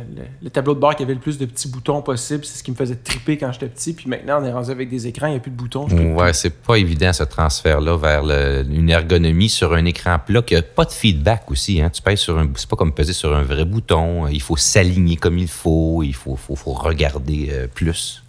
le 0.43 0.50
tableau 0.50 0.75
de 0.75 0.81
bord 0.81 0.94
qui 0.96 1.02
avait 1.02 1.14
le 1.14 1.20
plus 1.20 1.38
de 1.38 1.46
petits 1.46 1.69
boutons 1.69 2.00
possible, 2.02 2.44
c'est 2.44 2.58
ce 2.58 2.62
qui 2.62 2.70
me 2.70 2.76
faisait 2.76 2.96
triper 2.96 3.37
quand 3.37 3.52
j'étais 3.52 3.66
petit. 3.69 3.93
Puis 3.93 4.08
maintenant, 4.08 4.38
on 4.40 4.44
est 4.44 4.52
rendu 4.52 4.70
avec 4.70 4.88
des 4.88 5.06
écrans, 5.06 5.26
il 5.26 5.31
n'y 5.32 5.37
a 5.37 5.40
plus 5.40 5.50
de 5.50 5.56
boutons. 5.56 5.87
Ouais, 6.16 6.32
c'est 6.32 6.55
pas 6.55 6.76
évident 6.76 7.12
ce 7.12 7.25
transfert-là 7.25 7.96
vers 7.96 8.22
le- 8.25 8.64
une 8.70 8.90
ergonomie 8.90 9.49
sur 9.49 9.75
un 9.75 9.84
écran 9.84 10.19
plat 10.25 10.43
qui 10.43 10.56
a 10.56 10.62
pas 10.62 10.84
de 10.84 10.91
feedback 10.98 11.50
aussi. 11.50 11.81
Hein. 11.81 11.90
Tu 11.90 12.02
pèses 12.02 12.20
sur 12.20 12.38
un, 12.38 12.48
c'est 12.56 12.69
pas 12.69 12.76
comme 12.76 12.93
peser 12.93 13.12
sur 13.12 13.34
un 13.34 13.43
vrai 13.43 13.64
bouton. 13.64 14.26
Il 14.28 14.43
faut 14.43 14.56
s'aligner 14.56 15.17
comme 15.17 15.38
il 15.38 15.48
faut. 15.48 16.02
Il 16.02 16.14
faut, 16.14 16.36
faut, 16.36 16.56
faut 16.56 16.72
regarder 16.72 17.48
euh, 17.50 17.67
plus. 17.67 18.22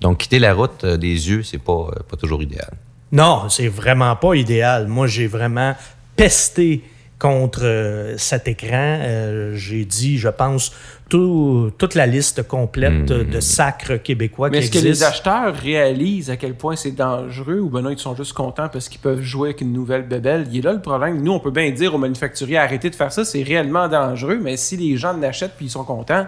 Donc 0.00 0.18
quitter 0.18 0.38
la 0.38 0.54
route 0.54 0.84
euh, 0.84 0.96
des 0.96 1.28
yeux, 1.28 1.42
c'est 1.42 1.58
pas, 1.58 1.72
euh, 1.72 2.02
pas 2.08 2.16
toujours 2.16 2.42
idéal. 2.42 2.72
Non, 3.10 3.48
c'est 3.48 3.68
vraiment 3.68 4.14
pas 4.16 4.34
idéal. 4.34 4.86
Moi, 4.86 5.06
j'ai 5.06 5.26
vraiment 5.26 5.74
pesté 6.14 6.82
contre 7.18 7.60
euh, 7.64 8.14
cet 8.16 8.46
écran. 8.46 8.68
Euh, 9.02 9.54
j'ai 9.56 9.84
dit, 9.84 10.18
je 10.18 10.28
pense, 10.28 10.72
tout- 11.08 11.70
toute 11.76 11.94
la 11.94 12.06
liste 12.06 12.46
complète 12.46 13.10
euh, 13.10 13.24
de 13.24 13.40
sacres 13.40 13.96
québécois 13.96 14.50
Mais 14.50 14.58
qui 14.60 14.64
est-ce 14.64 14.72
que 14.72 14.78
les 14.78 14.88
existent. 14.90 15.08
acheteurs 15.08 15.54
réalisent 15.56 16.30
à 16.30 16.36
quel 16.36 16.54
point 16.54 16.76
c'est 16.76 16.92
dangereux 16.92 17.58
ou 17.58 17.68
ben 17.70 17.80
non, 17.82 17.90
ils 17.90 17.98
sont 17.98 18.14
juste 18.14 18.34
contents 18.34 18.68
parce 18.68 18.88
qu'ils 18.88 19.00
peuvent 19.00 19.22
jouer 19.22 19.48
avec 19.48 19.62
une 19.62 19.72
nouvelle 19.72 20.02
bébelle? 20.06 20.46
Il 20.52 20.58
est 20.58 20.62
là 20.62 20.72
le 20.72 20.80
problème. 20.80 21.20
Nous, 21.22 21.32
on 21.32 21.40
peut 21.40 21.50
bien 21.50 21.70
dire 21.70 21.94
aux 21.94 21.98
manufacturiers 21.98 22.58
arrêtez 22.58 22.90
de 22.90 22.94
faire 22.94 23.10
ça, 23.12 23.24
c'est 23.24 23.42
réellement 23.42 23.88
dangereux, 23.88 24.38
mais 24.40 24.56
si 24.56 24.76
les 24.76 24.96
gens 24.96 25.16
l'achètent 25.16 25.54
puis 25.56 25.66
ils 25.66 25.70
sont 25.70 25.84
contents, 25.84 26.26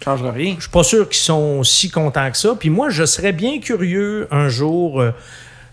ça 0.00 0.04
changera 0.04 0.32
rien. 0.32 0.54
Je 0.56 0.62
suis 0.62 0.70
pas 0.70 0.82
sûr 0.82 1.08
qu'ils 1.08 1.18
sont 1.18 1.62
si 1.62 1.90
contents 1.90 2.30
que 2.30 2.36
ça. 2.36 2.54
Puis 2.58 2.68
moi, 2.70 2.90
je 2.90 3.04
serais 3.04 3.32
bien 3.32 3.58
curieux 3.60 4.28
un 4.30 4.48
jour 4.48 5.00
euh, 5.00 5.12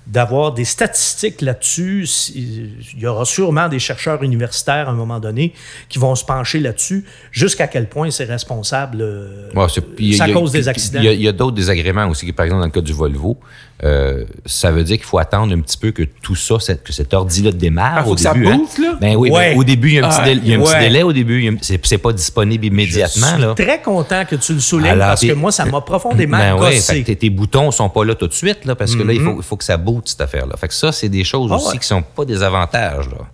d'avoir 0.07 0.53
des 0.53 0.63
statistiques 0.65 1.41
là-dessus. 1.41 2.07
Il 2.33 2.99
y 2.99 3.05
aura 3.07 3.25
sûrement 3.25 3.67
des 3.67 3.79
chercheurs 3.79 4.23
universitaires 4.23 4.87
à 4.87 4.91
un 4.91 4.95
moment 4.95 5.19
donné 5.19 5.53
qui 5.89 5.99
vont 5.99 6.15
se 6.15 6.23
pencher 6.23 6.59
là-dessus. 6.59 7.05
Jusqu'à 7.31 7.67
quel 7.67 7.89
point 7.89 8.09
c'est 8.09 8.23
responsable. 8.23 8.99
euh, 9.01 9.49
Ouais, 9.53 9.67
c'est 9.69 10.21
à 10.21 10.29
cause 10.29 10.51
des 10.51 10.67
accidents. 10.69 10.99
Il 11.01 11.05
y 11.05 11.09
a, 11.09 11.13
il 11.13 11.21
y 11.21 11.27
a 11.27 11.33
d'autres 11.33 11.55
désagréments 11.55 12.07
aussi. 12.07 12.31
Par 12.31 12.45
exemple, 12.45 12.61
dans 12.61 12.67
le 12.67 12.71
cas 12.71 12.81
du 12.81 12.93
Volvo, 12.93 13.37
euh, 13.83 14.25
ça 14.45 14.71
veut 14.71 14.83
dire 14.83 14.97
qu'il 14.97 15.05
faut 15.05 15.19
attendre 15.19 15.53
un 15.55 15.59
petit 15.61 15.77
peu 15.77 15.91
que 15.91 16.01
tout 16.03 16.35
ça, 16.35 16.55
cette- 16.59 16.83
que 16.83 16.91
cet 16.91 17.13
ordi-là 17.13 17.51
démarre 17.51 17.93
Ah, 17.97 18.03
faut 18.03 18.11
au 18.11 18.15
que 18.15 18.21
ça 18.21 18.33
début. 18.33 18.47
hein? 18.47 18.57
boot, 18.57 18.77
là? 18.79 18.97
Ben 18.99 19.15
oui, 19.15 19.29
Ouais. 19.29 19.51
ben, 19.53 19.59
au 19.59 19.63
début, 19.63 19.89
il 19.89 19.93
y 19.95 19.99
a 19.99 20.05
un 20.05 20.09
petit, 20.09 20.17
Ah, 20.19 20.25
délai, 20.25 20.41
il 20.43 20.49
y 20.49 20.53
a 20.53 20.57
un 20.57 20.61
petit 20.63 20.73
ouais. 20.73 20.79
délai 20.79 21.03
au 21.03 21.13
début. 21.13 21.47
un- 21.47 21.57
C'est 21.61 21.85
c'est 21.85 21.97
pas 21.99 22.11
disponible 22.13 22.65
immédiatement. 22.65 23.27
Je 23.27 23.33
suis 23.33 23.41
là. 23.43 23.53
très 23.55 23.81
content 23.81 24.23
que 24.25 24.35
tu 24.35 24.53
le 24.53 24.59
soulignes 24.59 24.89
Alors, 24.89 25.07
parce 25.09 25.21
que 25.21 25.33
moi, 25.33 25.51
ça 25.51 25.65
m'a 25.65 25.81
profondément 25.81 26.37
Ben 26.37 26.55
ouais, 26.55 26.75
gossé. 26.75 27.03
fait 27.03 27.03
que 27.03 27.11
tes, 27.19 27.29
boutons 27.29 27.69
sont 27.71 27.89
pas 27.89 28.03
là 28.03 28.15
tout 28.15 28.27
de 28.27 28.33
suite, 28.33 28.65
là, 28.65 28.75
parce 28.75 28.95
que 28.95 29.03
là, 29.03 29.13
il 29.13 29.21
faut, 29.21 29.35
il 29.37 29.43
faut 29.43 29.57
que 29.57 29.63
ça 29.63 29.77
boot, 29.77 30.07
cette 30.07 30.21
affaire-là. 30.21 30.55
Fait 30.57 30.67
que 30.69 30.73
ça, 30.73 30.91
c'est 30.91 31.09
des 31.09 31.23
choses 31.23 31.49
Ah 31.53 31.57
aussi 31.57 31.67
ouais. 31.73 31.77
qui 31.77 31.87
sont 31.87 32.01
pas 32.01 32.25
des 32.25 32.41
avantages, 32.41 33.07
là. 33.09 33.27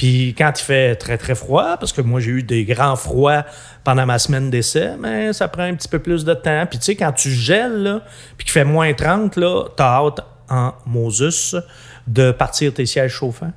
Puis 0.00 0.28
quand 0.28 0.50
il 0.58 0.64
fait 0.64 0.96
très, 0.96 1.18
très 1.18 1.34
froid, 1.34 1.76
parce 1.76 1.92
que 1.92 2.00
moi, 2.00 2.20
j'ai 2.20 2.30
eu 2.30 2.42
des 2.42 2.64
grands 2.64 2.96
froids 2.96 3.44
pendant 3.84 4.06
ma 4.06 4.18
semaine 4.18 4.48
d'essai, 4.48 4.92
mais 4.98 5.34
ça 5.34 5.46
prend 5.46 5.64
un 5.64 5.74
petit 5.74 5.88
peu 5.88 5.98
plus 5.98 6.24
de 6.24 6.32
temps. 6.32 6.64
Puis 6.70 6.78
tu 6.78 6.86
sais, 6.86 6.96
quand 6.96 7.12
tu 7.12 7.28
gèles, 7.30 7.82
là, 7.82 8.00
puis 8.38 8.46
qu'il 8.46 8.52
fait 8.52 8.64
moins 8.64 8.94
30, 8.94 9.36
là, 9.36 9.64
t'as 9.76 9.98
hâte 9.98 10.20
en 10.48 10.72
Moses 10.86 11.62
de 12.06 12.32
partir 12.32 12.72
tes 12.72 12.86
sièges 12.86 13.12
chauffants? 13.12 13.52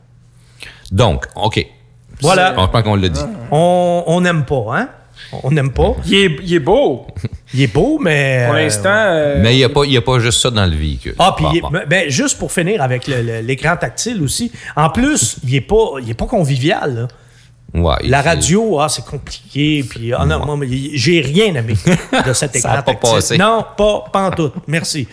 Donc, 0.91 1.27
OK. 1.37 1.65
Voilà. 2.19 2.53
On 2.57 2.67
pense 2.67 2.83
qu'on 2.83 2.95
l'a 2.95 3.07
dit. 3.07 3.21
On 3.49 4.19
n'aime 4.19 4.43
pas, 4.43 4.65
hein? 4.71 4.89
On 5.43 5.51
n'aime 5.51 5.71
pas. 5.71 5.95
Il 6.05 6.13
est, 6.15 6.35
il 6.43 6.53
est 6.53 6.59
beau. 6.59 7.07
Il 7.53 7.61
est 7.61 7.67
beau, 7.73 7.97
mais... 7.99 8.43
Pour 8.45 8.55
l'instant. 8.55 8.89
euh, 8.89 9.39
Mais 9.41 9.53
il 9.55 9.57
n'y 9.57 9.63
a, 9.63 9.69
pas- 9.69 9.85
il 9.85 9.91
y 9.93 9.97
a 9.97 10.01
pas 10.01 10.19
juste 10.19 10.41
ça 10.41 10.51
dans 10.51 10.65
le 10.65 10.75
véhicule. 10.75 11.15
Ah, 11.17 11.33
puis 11.35 11.61
Bon, 11.61 11.69
bon. 11.69 11.79
ben, 11.87 12.09
juste 12.09 12.37
pour 12.37 12.51
finir 12.51 12.81
avec 12.81 13.07
l'écran 13.07 13.75
tactile 13.77 14.21
aussi. 14.21 14.51
En 14.75 14.89
plus, 14.89 15.37
il 15.43 15.55
est 15.55 15.61
pas, 15.61 15.95
il 16.01 16.09
est 16.09 16.13
pas 16.15 16.25
convivial. 16.27 16.95
là. 16.95 17.07
Ouais, 17.81 17.95
La 18.03 18.21
c'est- 18.21 18.29
radio, 18.29 18.79
ah, 18.79 18.87
c'est 18.89 19.03
compliqué. 19.03 19.83
Puis, 19.89 20.13
ah, 20.13 20.25
non, 20.25 20.45
moi, 20.45 20.55
mais 20.57 20.67
j'ai 20.93 21.21
rien 21.21 21.55
aimé 21.55 21.73
de 22.27 22.33
cet 22.33 22.55
écran 22.55 22.69
Ça 22.69 22.77
a 22.79 22.81
pas 22.83 22.91
tactile. 22.93 23.13
passé. 23.15 23.37
Non, 23.37 23.65
pas, 23.75 24.03
pas 24.13 24.27
en 24.27 24.31
tout. 24.31 24.51
Merci. 24.67 25.07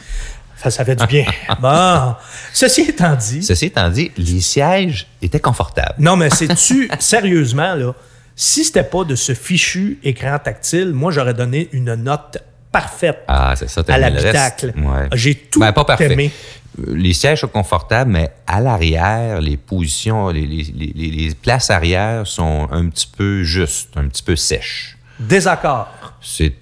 Ça, 0.62 0.70
ça 0.70 0.84
fait 0.84 0.94
du 0.96 1.06
bien. 1.06 1.24
bon. 1.62 2.14
Ceci 2.52 2.82
étant 2.82 3.14
dit, 3.16 3.42
Ceci 3.42 3.66
étant 3.66 3.88
dit, 3.88 4.10
les 4.18 4.40
sièges 4.40 5.06
étaient 5.22 5.40
confortables. 5.40 5.94
non, 5.98 6.16
mais 6.16 6.28
c'est-tu, 6.28 6.90
sérieusement, 6.98 7.74
là, 7.74 7.94
si 8.42 8.64
c'était 8.64 8.84
pas 8.84 9.04
de 9.04 9.14
ce 9.16 9.34
fichu 9.34 9.98
écran 10.02 10.38
tactile, 10.42 10.92
moi, 10.94 11.12
j'aurais 11.12 11.34
donné 11.34 11.68
une 11.72 11.94
note 11.94 12.38
parfaite 12.72 13.18
Ah, 13.28 13.54
ça, 13.54 13.82
à 13.86 13.98
l'habitacle. 13.98 14.72
Ouais. 14.78 15.08
J'ai 15.12 15.34
tout 15.34 15.60
Ben, 15.60 15.72
pas 15.72 15.84
parfait. 15.84 16.10
aimé. 16.10 16.30
Euh, 16.78 16.94
Les 16.96 17.12
sièges 17.12 17.42
sont 17.42 17.48
confortables, 17.48 18.10
mais 18.10 18.30
à 18.46 18.60
l'arrière, 18.62 19.42
les 19.42 19.58
positions, 19.58 20.30
les, 20.30 20.46
les- 20.46 20.72
les- 20.74 20.92
les- 20.96 21.10
les 21.10 21.34
places 21.34 21.68
arrière 21.68 22.26
sont 22.26 22.66
un 22.70 22.88
petit 22.88 23.10
peu 23.14 23.42
justes, 23.42 23.90
un 23.96 24.08
petit 24.08 24.22
peu 24.22 24.36
sèches. 24.36 24.96
Désaccord. 25.18 25.88
C'est, 26.22 26.54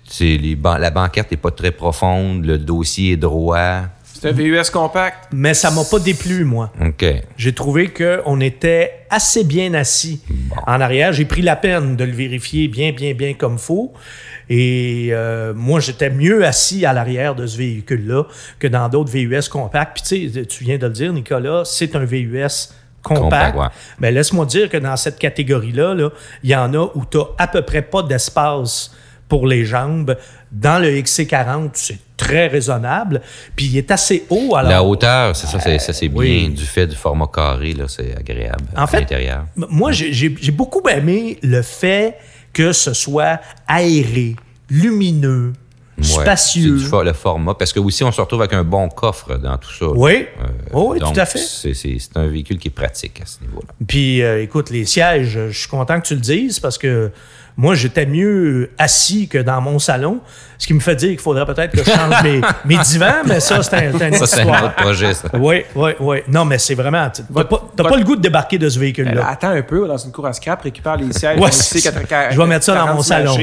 la 0.80 0.90
banquette 0.90 1.30
n'est 1.30 1.36
pas 1.36 1.52
très 1.52 1.70
profonde, 1.70 2.44
le 2.44 2.58
dossier 2.58 3.12
est 3.12 3.16
droit. 3.16 3.82
C'est 4.20 4.30
un 4.30 4.32
VUS 4.32 4.70
compact. 4.72 5.28
Mais 5.32 5.54
ça 5.54 5.70
m'a 5.70 5.84
pas 5.84 6.00
déplu, 6.00 6.44
moi. 6.44 6.72
OK. 6.80 7.04
J'ai 7.36 7.52
trouvé 7.52 7.88
qu'on 7.92 8.40
était 8.40 9.04
assez 9.10 9.44
bien 9.44 9.74
assis 9.74 10.20
en 10.66 10.80
arrière. 10.80 11.12
J'ai 11.12 11.24
pris 11.24 11.42
la 11.42 11.54
peine 11.54 11.94
de 11.94 12.02
le 12.02 12.10
vérifier 12.10 12.66
bien, 12.66 12.90
bien, 12.90 13.14
bien 13.14 13.34
comme 13.34 13.58
faut. 13.58 13.92
Et 14.50 15.10
euh, 15.12 15.52
moi, 15.54 15.78
j'étais 15.78 16.10
mieux 16.10 16.44
assis 16.44 16.84
à 16.84 16.92
l'arrière 16.92 17.36
de 17.36 17.46
ce 17.46 17.58
véhicule-là 17.58 18.24
que 18.58 18.66
dans 18.66 18.88
d'autres 18.88 19.12
VUS 19.12 19.48
compacts. 19.48 19.94
Puis 19.94 20.02
tu 20.02 20.32
sais, 20.32 20.46
tu 20.46 20.64
viens 20.64 20.78
de 20.78 20.86
le 20.86 20.92
dire, 20.92 21.12
Nicolas, 21.12 21.62
c'est 21.64 21.94
un 21.94 22.04
VUS 22.04 22.70
compact. 23.02 23.22
Compact, 23.22 23.56
ouais. 23.56 23.66
Mais 24.00 24.10
laisse-moi 24.10 24.46
dire 24.46 24.68
que 24.68 24.78
dans 24.78 24.96
cette 24.96 25.18
catégorie-là, 25.18 25.94
là, 25.94 26.10
il 26.42 26.50
y 26.50 26.56
en 26.56 26.74
a 26.74 26.90
où 26.94 27.04
tu 27.08 27.18
à 27.38 27.46
peu 27.46 27.62
près 27.62 27.82
pas 27.82 28.02
d'espace 28.02 28.90
pour 29.28 29.46
les 29.46 29.64
jambes. 29.64 30.16
Dans 30.50 30.78
le 30.80 30.88
XC40, 30.90 31.70
c'est 31.74 31.98
très 32.16 32.46
raisonnable. 32.48 33.20
Puis 33.54 33.66
il 33.66 33.76
est 33.76 33.90
assez 33.90 34.24
haut. 34.30 34.56
Alors, 34.56 34.70
la 34.70 34.82
hauteur, 34.82 35.36
c'est 35.36 35.46
ça, 35.46 35.60
c'est, 35.60 35.78
ça, 35.78 35.92
c'est 35.92 36.08
bien 36.08 36.48
du 36.48 36.64
fait 36.64 36.86
du 36.86 36.96
format 36.96 37.28
carré, 37.32 37.72
là, 37.74 37.84
c'est 37.88 38.16
agréable 38.16 38.64
En 38.76 38.82
à 38.82 38.86
fait, 38.86 39.00
l'intérieur. 39.00 39.44
Moi, 39.56 39.92
j'ai- 39.92 40.28
beaucoup 40.50 40.82
aimé 40.88 41.38
le 41.42 41.62
fait 41.62 42.16
que 42.52 42.72
ce 42.72 42.92
soit 42.94 43.40
aéré, 43.68 44.34
lumineux, 44.70 45.52
Ouais, 45.98 46.04
spacieux. 46.04 46.78
C'est 46.78 47.02
le 47.04 47.12
format, 47.12 47.54
parce 47.54 47.72
que 47.72 47.80
aussi, 47.80 48.04
on 48.04 48.12
se 48.12 48.20
retrouve 48.20 48.40
avec 48.42 48.52
un 48.52 48.62
bon 48.62 48.88
coffre 48.88 49.36
dans 49.36 49.58
tout 49.58 49.72
ça. 49.72 49.86
Oui, 49.88 50.26
Euh, 50.40 50.46
Oh 50.72 50.90
oui, 50.92 51.00
donc, 51.00 51.12
tout 51.14 51.20
à 51.20 51.26
fait. 51.26 51.40
C'est, 51.40 51.74
c'est- 51.74 51.96
c'est 51.98 52.16
un 52.16 52.28
véhicule 52.28 52.56
qui 52.58 52.68
est 52.68 52.72
pratique 52.72 53.20
à 53.20 53.26
ce 53.26 53.40
niveau-là. 53.40 53.66
Puis, 53.86 54.22
euh, 54.22 54.40
écoute, 54.40 54.70
les 54.70 54.84
sièges, 54.84 55.36
euh, 55.36 55.50
je 55.50 55.58
suis 55.58 55.68
content 55.68 56.00
que 56.00 56.06
tu 56.06 56.14
le 56.14 56.20
dises 56.20 56.60
parce 56.60 56.78
que 56.78 57.10
moi, 57.60 57.74
j'étais 57.74 58.06
mieux 58.06 58.70
assis 58.78 59.26
que 59.26 59.36
dans 59.38 59.60
mon 59.60 59.80
salon, 59.80 60.20
ce 60.58 60.66
qui 60.66 60.74
me 60.74 60.78
fait 60.80 60.94
dire 60.94 61.08
qu'il 61.10 61.18
faudrait 61.18 61.44
peut-être 61.44 61.72
que 61.72 61.78
je 61.78 61.90
change 61.90 62.22
mes, 62.22 62.40
mes 62.64 62.78
divans, 62.78 63.22
mais 63.26 63.40
ça, 63.40 63.60
c'est 63.64 63.74
un, 63.74 63.98
Ça, 63.98 64.04
un 64.06 64.10
histoire. 64.12 64.64
autre 64.66 64.74
projet, 64.76 65.12
ça. 65.12 65.28
Oui, 65.34 65.64
oui, 65.74 65.90
oui. 65.98 66.18
Non, 66.28 66.44
mais 66.44 66.58
c'est 66.58 66.76
vraiment. 66.76 67.10
tu- 67.10 67.22
T'as 67.34 67.44
pas, 67.44 67.68
pas 67.76 67.96
le 67.96 68.04
goût 68.04 68.14
de 68.14 68.20
débarquer 68.22 68.58
de 68.58 68.68
ce 68.68 68.78
Euh, 68.78 68.82
véhicule-là. 68.82 69.26
attends 69.28 69.50
un 69.50 69.62
peu, 69.62 69.88
dans 69.88 69.96
une 69.96 70.12
cour 70.12 70.26
à 70.28 70.32
scrap, 70.32 70.62
récupère 70.62 70.96
les 70.96 71.12
sièges. 71.12 71.38
Ouais, 71.40 71.48
on 71.48 71.52
sait 71.52 71.80
c'est- 71.80 71.92
qu'à- 71.92 72.04
qu'à- 72.04 72.30
je 72.30 72.38
vais 72.40 72.46
mettre 72.46 72.64
ça 72.64 72.74
dans 72.74 72.84
40 72.84 72.96
mon 72.96 73.02
salon. 73.02 73.36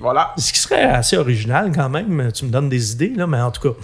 Voilà, 0.00 0.32
Ce 0.38 0.52
qui 0.54 0.58
serait 0.58 0.82
assez 0.84 1.18
original 1.18 1.70
quand 1.74 1.90
même. 1.90 2.30
Tu 2.34 2.46
me 2.46 2.50
donnes 2.50 2.70
des 2.70 2.92
idées, 2.92 3.12
là, 3.14 3.26
mais 3.26 3.40
en 3.42 3.50
tout 3.50 3.60
cas. 3.68 3.74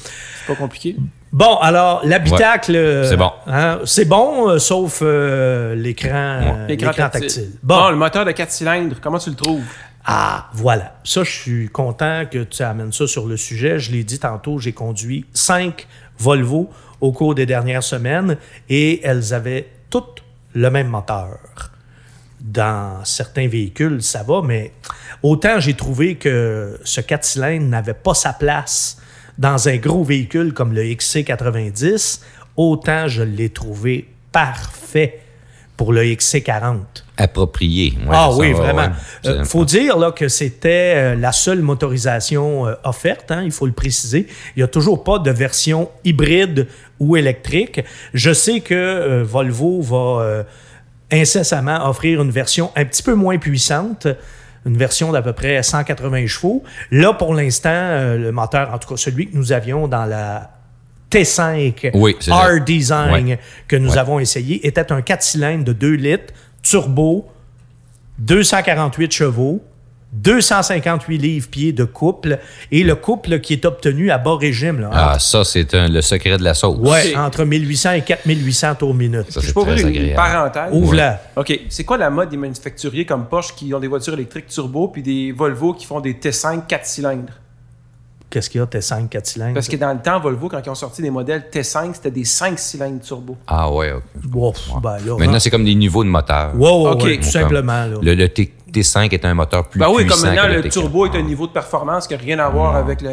c'est 0.40 0.54
pas 0.54 0.59
compliqué. 0.59 0.97
Bon, 1.33 1.56
alors, 1.59 2.00
l'habitacle. 2.04 2.75
euh, 2.76 3.04
C'est 3.11 3.16
bon. 3.16 3.30
hein, 3.47 3.80
c'est 3.85 4.04
bon, 4.04 4.49
euh, 4.49 4.59
sauf 4.59 5.00
euh, 5.02 5.75
l'écran 5.75 6.66
l'écran 6.68 6.92
tactile. 6.92 7.50
Bon. 7.62 7.76
Bon, 7.76 7.90
le 7.90 7.97
moteur 7.97 8.25
de 8.25 8.33
4 8.33 8.50
cylindres, 8.50 8.97
comment 9.02 9.18
tu 9.18 9.30
le 9.30 9.37
trouves? 9.37 9.64
ah, 10.09 10.49
voilà. 10.54 10.95
Ça, 11.04 11.25
je 11.25 11.30
suis 11.30 11.68
content 11.68 12.23
que 12.30 12.45
tu 12.45 12.62
amènes 12.62 12.92
ça 12.92 13.06
sur 13.09 13.26
le 13.26 13.37
sujet. 13.37 13.78
Je 13.80 13.90
l'ai 13.90 14.04
dit 14.04 14.21
tantôt, 14.21 14.59
j'ai 14.59 14.73
conduit 14.73 15.26
cinq 15.35 15.87
Volvo 16.18 16.71
au 17.00 17.11
cours 17.12 17.35
des 17.35 17.45
dernières 17.45 17.83
semaines 17.83 18.37
et 18.68 19.04
elles 19.04 19.35
avaient 19.35 19.68
toutes 19.90 20.23
le 20.54 20.71
même 20.71 20.87
moteur. 20.88 21.38
Dans 22.40 23.04
certains 23.04 23.49
véhicules, 23.49 24.00
ça 24.02 24.23
va, 24.23 24.42
mais 24.42 24.73
autant 25.23 25.59
j'ai 25.59 25.75
trouvé 25.75 26.14
que 26.14 26.78
ce 26.85 27.00
4 27.00 27.25
cylindres 27.25 27.66
n'avait 27.66 27.92
pas 27.95 28.14
sa 28.14 28.33
place 28.33 28.99
dans 29.38 29.69
un 29.69 29.76
gros 29.76 30.05
véhicule 30.05 30.52
comme 30.52 30.73
le 30.73 30.83
XC90, 30.83 32.21
autant 32.57 33.09
je 33.09 33.23
l'ai 33.23 33.50
trouvé 33.50 34.09
parfait 34.33 35.21
pour 35.76 35.93
le 35.93 36.02
XC40. 36.02 36.78
Approprié. 37.19 37.93
ouais, 38.07 38.12
ah 38.12 38.31
oui, 38.33 38.52
va, 38.52 38.61
vraiment. 38.61 38.83
ouais. 38.83 39.31
Euh, 39.31 39.45
faut 39.45 39.64
dire 39.64 39.99
là, 39.99 40.11
que 40.11 40.28
c'était 40.28 40.95
euh, 40.97 41.14
la 41.14 41.33
seule 41.33 41.61
motorisation 41.61 42.66
euh, 42.66 42.75
offerte, 42.85 43.31
hein, 43.31 43.43
il 43.45 43.50
faut 43.52 43.66
le 43.66 43.73
préciser. 43.73 44.26
Il 44.55 44.61
n'y 44.61 44.62
a 44.62 44.69
toujours 44.69 45.05
pas 45.05 45.19
de 45.19 45.31
version 45.31 45.90
hybride 46.05 46.66
ou 46.99 47.16
électrique. 47.16 47.83
Je 48.14 48.33
sais 48.33 48.61
que 48.61 49.23
Volvo 49.23 49.83
va 49.83 50.45
incessamment 51.12 51.88
offrir 51.88 52.23
une 52.23 52.31
version 52.31 52.71
un 52.75 52.85
petit 52.85 53.02
peu 53.02 53.14
moins 53.14 53.38
puissante, 53.38 54.09
une 54.66 54.76
version 54.76 55.12
d'à 55.12 55.23
peu 55.23 55.32
près 55.32 55.62
180 55.62 56.26
chevaux. 56.26 56.62
Là, 56.90 57.12
pour 57.14 57.32
l'instant, 57.35 57.70
euh, 57.73 58.18
le 58.18 58.32
moteur, 58.32 58.75
en 58.75 58.78
tout 58.78 58.88
cas 58.88 58.96
celui 58.96 59.30
que 59.30 59.37
nous 59.37 59.52
avions 59.52 59.87
dans 59.88 60.04
la 60.04 60.50
T5 61.11 61.90
Oui, 61.94 62.16
c'est 62.18 62.30
ça. 62.30 62.37
R-Design 62.49 63.28
Ouais. 63.28 63.38
que 63.68 63.76
nous 63.76 63.92
Ouais. 63.92 63.99
avons 63.99 64.18
essayé 64.18 64.66
était 64.66 64.90
un 64.92 65.02
4 65.02 65.23
cylindres 65.23 65.64
de 65.64 65.73
2 65.73 65.92
litres, 65.94 66.35
turbo, 66.62 67.28
248 68.18 69.12
chevaux, 69.12 69.62
258 70.16 71.18
livres 71.18 71.49
pieds 71.49 71.73
de 71.73 71.85
couple 71.85 72.38
et 72.73 72.82
le 72.82 72.94
couple 72.94 73.40
qui 73.40 73.52
est 73.52 73.64
obtenu 73.64 74.11
à 74.11 74.18
bas 74.18 74.37
régime. 74.37 74.80
Là, 74.80 74.90
ah, 74.92 75.14
hein. 75.14 75.18
ça, 75.18 75.44
c'est 75.44 75.73
le 75.73 76.00
secret 76.00 76.38
de 76.38 76.44
la 76.44 76.54
sauce. 76.54 76.78
Oui, 76.80 77.16
entre 77.16 77.44
1800 77.44 77.92
et 77.92 78.02
4800 78.02 78.75
tours 78.76 78.94
minute. 78.94 79.30
Ça, 79.30 79.40
Je 79.40 79.52
peux 79.52 79.61
ouvrir 79.61 79.87
une 79.87 80.14
parenthèse. 80.14 80.73
Ouvre-la. 80.73 81.20
OK. 81.37 81.61
C'est 81.68 81.85
quoi 81.85 81.99
la 81.99 82.11
mode 82.11 82.30
des 82.30 82.37
manufacturiers 82.37 83.04
comme 83.04 83.26
Porsche 83.26 83.54
qui 83.54 83.73
ont 83.75 83.80
des 83.80 83.88
voitures 83.88 84.14
électriques 84.14 84.46
turbo 84.49 84.88
puis 84.88 85.02
des 85.02 85.32
Volvo 85.32 85.75
qui 85.75 85.87
font 85.87 86.00
des 86.00 86.14
T5 86.14 86.66
4 86.66 86.87
cylindres? 86.87 87.32
Qu'est-ce 88.28 88.50
qu'il 88.50 88.61
y 88.61 88.64
a, 88.64 88.66
T5 88.66 89.08
4 89.08 89.26
cylindres? 89.26 89.54
Parce 89.54 89.68
que 89.68 89.76
dans 89.76 89.92
le 89.92 90.00
temps, 90.00 90.18
Volvo, 90.18 90.49
quand 90.49 90.61
ils 90.64 90.68
ont 90.68 90.75
sorti 90.75 91.00
des 91.00 91.11
modèles 91.11 91.44
T5, 91.52 91.94
c'était 91.94 92.11
des 92.11 92.25
5 92.25 92.58
cylindres 92.58 93.00
turbo. 93.00 93.37
Ah 93.46 93.70
ouais, 93.70 93.92
OK. 93.92 94.02
Ben 94.82 94.99
Maintenant, 95.18 95.35
hein. 95.35 95.38
c'est 95.38 95.50
comme 95.50 95.64
des 95.64 95.75
niveaux 95.75 96.02
de 96.02 96.08
moteur. 96.08 96.54
Ouais, 96.56 96.68
ouais, 96.68 96.90
OK. 96.90 97.20
Tout 97.20 97.30
simplement. 97.30 97.87
Le, 98.02 98.26
T 98.26 98.52
T5 98.73 99.12
est 99.12 99.25
un 99.25 99.35
moteur 99.35 99.68
plus 99.68 99.78
ben 99.78 99.88
oui, 99.88 100.06
comme 100.06 100.20
maintenant, 100.23 100.49
le, 100.49 100.68
turbo 100.68 101.06
est 101.06 101.16
un 101.16 101.23
niveau 101.23 101.46
de 101.46 101.52
performance 101.52 102.08
qui 102.08 102.14
n'a 102.14 102.20
rien 102.20 102.38
à 102.40 102.49
voir 102.49 102.75
avec 102.75 103.00
le... 103.00 103.11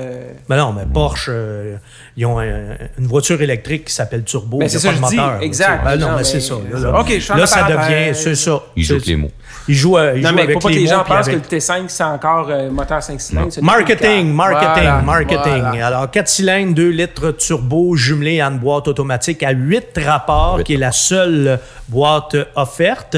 Ben 0.50 0.58
non, 0.58 0.74
mais 0.74 0.84
Porsche, 0.92 1.30
euh, 1.30 1.78
ils 2.18 2.26
ont 2.26 2.42
une 2.42 3.08
voiture 3.08 3.40
électrique 3.40 3.86
qui 3.86 3.94
s'appelle 3.94 4.24
turbo, 4.24 4.58
ben, 4.58 4.66
mais 4.66 4.70
c'est 4.70 4.80
ça, 4.80 4.90
pas 4.90 4.96
je 4.96 5.10
dis, 5.10 5.16
moteur. 5.16 5.42
Exact. 5.44 5.84
Ben 5.84 5.96
non, 5.98 6.16
mais, 6.18 6.24
c'est 6.24 6.40
ça. 6.40 6.56
Là, 6.72 6.80
là, 6.80 7.00
OK, 7.00 7.20
je 7.20 7.34
là 7.34 7.46
ça 7.46 7.64
devient... 7.64 8.16
C'est 8.16 8.36
ça. 8.36 8.64
Ils 8.76 8.84
jouent 8.84 8.98
les 9.06 9.16
mots. 9.16 9.32
Ils 9.68 9.76
jouent, 9.76 9.98
euh, 9.98 10.14
ils 10.18 10.24
non, 10.24 10.32
mais 10.34 10.42
avec 10.42 10.60
pas 10.60 10.70
que 10.70 10.74
les 10.74 10.88
gens 10.88 11.04
pensent 11.04 11.28
avec... 11.28 11.48
que 11.48 11.56
le 11.56 11.60
T5, 11.60 11.84
c'est 11.88 12.04
encore 12.04 12.50
euh, 12.50 12.72
moteur 12.72 13.04
5 13.04 13.22
cylindres. 13.22 13.54
Marketing, 13.62 14.34
marketing, 14.34 15.06
marketing. 15.06 15.82
Alors, 15.82 16.10
4 16.10 16.28
cylindres, 16.28 16.74
2 16.74 16.90
litres 16.90 17.32
turbo 17.32 17.96
jumelé 17.96 18.42
à 18.42 18.48
une 18.48 18.58
boîte 18.58 18.88
automatique 18.88 19.44
à 19.44 19.52
8 19.52 20.00
rapports, 20.04 20.64
qui 20.64 20.74
est 20.74 20.78
la 20.78 20.92
seule 20.92 21.60
boîte 21.88 22.36
offerte. 22.56 23.18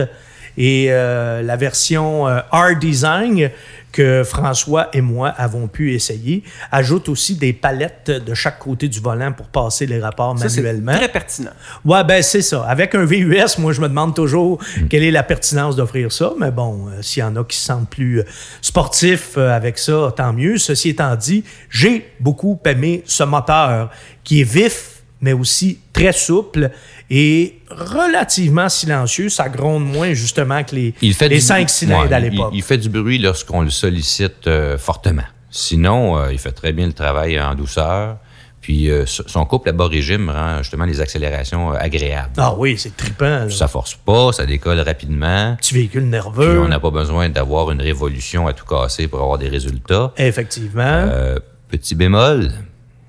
Et 0.57 0.87
euh, 0.89 1.41
la 1.41 1.55
version 1.55 2.27
euh, 2.27 2.39
R-Design 2.51 3.49
que 3.95 4.23
François 4.25 4.89
et 4.91 4.99
moi 4.99 5.29
avons 5.29 5.69
pu 5.69 5.93
essayer 5.93 6.43
ajoute 6.69 7.07
aussi 7.07 7.35
des 7.35 7.53
palettes 7.53 8.11
de 8.11 8.33
chaque 8.33 8.59
côté 8.59 8.89
du 8.89 8.99
volant 8.99 9.31
pour 9.31 9.47
passer 9.47 9.85
les 9.85 10.01
rapports 10.01 10.37
Ça, 10.37 10.49
c'est 10.49 10.61
manuellement. 10.61 10.95
très 10.95 11.07
pertinent. 11.07 11.51
Ouais, 11.85 12.03
ben 12.03 12.21
c'est 12.21 12.41
ça. 12.41 12.65
Avec 12.65 12.93
un 12.93 13.05
VUS, 13.05 13.57
moi, 13.57 13.71
je 13.71 13.79
me 13.79 13.87
demande 13.87 14.13
toujours 14.13 14.59
quelle 14.89 15.03
est 15.03 15.11
la 15.11 15.23
pertinence 15.23 15.77
d'offrir 15.77 16.11
ça. 16.11 16.33
Mais 16.37 16.51
bon, 16.51 16.87
euh, 16.89 17.01
s'il 17.01 17.21
y 17.21 17.23
en 17.23 17.37
a 17.37 17.43
qui 17.45 17.57
se 17.57 17.63
sentent 17.65 17.89
plus 17.89 18.21
sportifs 18.61 19.37
euh, 19.37 19.55
avec 19.55 19.77
ça, 19.77 20.13
tant 20.15 20.33
mieux. 20.33 20.57
Ceci 20.57 20.89
étant 20.89 21.15
dit, 21.15 21.45
j'ai 21.69 22.11
beaucoup 22.19 22.59
aimé 22.65 23.01
ce 23.05 23.23
moteur 23.23 23.91
qui 24.25 24.41
est 24.41 24.43
vif, 24.43 25.03
mais 25.21 25.31
aussi 25.31 25.79
très 25.93 26.11
souple 26.11 26.69
et 27.09 27.59
relativement 27.69 28.69
silencieux. 28.69 29.29
Ça 29.29 29.49
gronde 29.49 29.85
moins, 29.85 30.13
justement, 30.13 30.63
que 30.63 30.75
les, 30.75 30.93
Il 31.01 31.13
fait 31.13 31.29
les 31.29 31.39
5 31.39 31.69
cylindres 31.69 32.09
ouais, 32.09 32.13
à 32.13 32.19
il- 32.19 32.29
l'époque. 32.31 32.51
Il, 32.53 32.61
fait 32.63 32.77
du 32.77 32.89
bruit 32.89 33.17
lorsqu'on 33.19 33.61
le 33.61 33.69
sollicite 33.69 34.47
euh, 34.47 34.77
fortement. 34.77 35.23
Sinon, 35.51 36.17
euh, 36.17 36.33
il 36.33 36.39
fait 36.39 36.51
très 36.51 36.73
bien 36.73 36.85
le 36.87 36.93
travail 36.93 37.39
en 37.39 37.55
douceur. 37.55 38.17
Puis 38.61 38.89
euh, 38.89 39.05
so- 39.05 39.23
son 39.27 39.45
couple 39.45 39.69
à 39.69 39.71
bas 39.73 39.87
régime 39.87 40.27
rend 40.29 40.57
justement 40.63 40.85
les 40.85 40.99
accélérations 40.99 41.71
euh, 41.71 41.77
agréables. 41.79 42.31
Ah 42.37 42.55
oui, 42.57 42.75
c'est 42.79 42.97
trippant. 42.97 43.25
là. 43.45 43.49
Ça 43.51 43.67
force 43.67 43.93
pas, 43.93 44.31
ça 44.33 44.45
décolle 44.47 44.79
rapidement. 44.79 45.55
Petit 45.57 45.75
véhicule 45.75 46.01
Puis 46.01 46.09
nerveux. 46.09 46.59
on 46.61 46.67
n'a 46.67 46.79
pas 46.79 46.89
besoin 46.89 47.29
d'avoir 47.29 47.69
une 47.71 47.79
révolution 47.81 48.47
à 48.47 48.53
tout 48.53 48.65
casser 48.65 49.07
pour 49.07 49.21
avoir 49.21 49.37
des 49.37 49.49
résultats. 49.49 50.11
Effectivement. 50.17 50.81
Euh, 50.83 51.37
petit 51.69 51.93
bémol, 51.93 52.51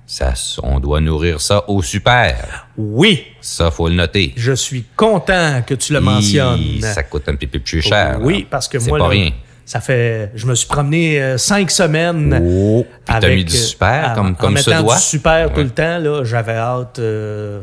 ça, 0.06 0.32
on 0.62 0.78
doit 0.78 1.00
nourrir 1.00 1.40
ça 1.40 1.68
au 1.68 1.82
super. 1.82 2.68
Oui, 2.76 3.24
Ça, 3.40 3.70
faut 3.70 3.88
le 3.88 3.94
noter. 3.94 4.32
je 4.36 4.52
suis 4.52 4.84
content 4.94 5.62
que 5.66 5.74
tu 5.74 5.92
le 5.92 6.00
mentionnes. 6.00 6.60
Hi, 6.60 6.80
Ça 6.82 7.02
coûte 7.02 7.28
un 7.28 7.34
petit 7.34 7.46
peu 7.48 7.58
plus 7.58 7.82
cher. 7.82 8.18
Oui, 8.20 8.40
là. 8.40 8.46
parce 8.50 8.68
que 8.68 8.78
moi, 8.88 8.98
pas 8.98 9.04
là, 9.04 9.10
rien. 9.10 9.30
ça 9.64 9.80
fait. 9.80 10.30
Je 10.36 10.46
me 10.46 10.54
suis 10.54 10.68
promené 10.68 11.20
euh, 11.20 11.38
cinq 11.38 11.70
semaines. 11.72 12.40
Oh, 12.40 12.86
puis 12.88 12.98
t'as 13.06 13.14
avec, 13.14 13.36
mis 13.38 13.44
du 13.44 13.56
super 13.56 14.12
euh, 14.12 14.14
comme, 14.14 14.26
en 14.28 14.34
comme 14.34 14.56
se 14.56 14.70
mettant 14.70 14.82
doit? 14.82 14.94
du 14.94 15.02
super 15.02 15.52
tout 15.52 15.60
le 15.60 15.70
temps, 15.70 15.98
là, 15.98 16.22
j'avais 16.24 16.54
hâte. 16.56 16.98
euh, 17.00 17.62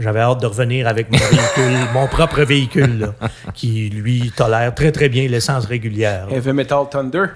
j'avais 0.00 0.20
hâte 0.20 0.40
de 0.40 0.46
revenir 0.46 0.88
avec 0.88 1.10
mon 1.10 1.18
véhicule, 1.18 1.78
mon 1.94 2.06
propre 2.08 2.42
véhicule, 2.42 2.98
là, 2.98 3.28
qui 3.54 3.88
lui 3.90 4.32
tolère 4.36 4.74
très 4.74 4.90
très 4.92 5.08
bien 5.08 5.28
l'essence 5.28 5.66
régulière. 5.66 6.26
Heavy 6.30 6.52
Metal 6.52 6.84
Thunder. 6.90 7.26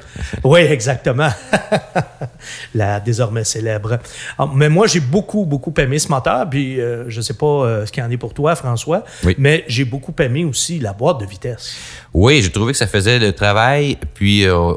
Oui, 0.44 0.60
exactement. 0.60 1.28
La 2.74 3.00
désormais 3.00 3.44
célèbre. 3.44 3.98
Ah, 4.38 4.46
Mais 4.54 4.68
moi, 4.68 4.86
j'ai 4.86 5.00
beaucoup, 5.00 5.44
beaucoup 5.44 5.72
aimé 5.78 5.98
ce 5.98 6.08
moteur. 6.08 6.48
Puis, 6.48 6.80
euh, 6.80 7.04
je 7.08 7.18
ne 7.18 7.22
sais 7.22 7.34
pas 7.34 7.46
euh, 7.46 7.86
ce 7.86 7.92
qu'il 7.92 8.02
y 8.02 8.06
en 8.06 8.10
est 8.10 8.16
pour 8.16 8.34
toi, 8.34 8.54
François, 8.54 9.04
Oui. 9.24 9.34
mais 9.38 9.64
j'ai 9.68 9.84
beaucoup 9.84 10.14
aimé 10.20 10.44
aussi 10.44 10.78
la 10.78 10.92
boîte 10.92 11.18
de 11.20 11.26
vitesse. 11.26 11.76
Oui, 12.14 12.40
j'ai 12.42 12.50
trouvé 12.50 12.72
que 12.72 12.78
ça 12.78 12.86
faisait 12.86 13.18
le 13.18 13.32
travail, 13.32 13.96
puis 14.14 14.44
euh, 14.46 14.74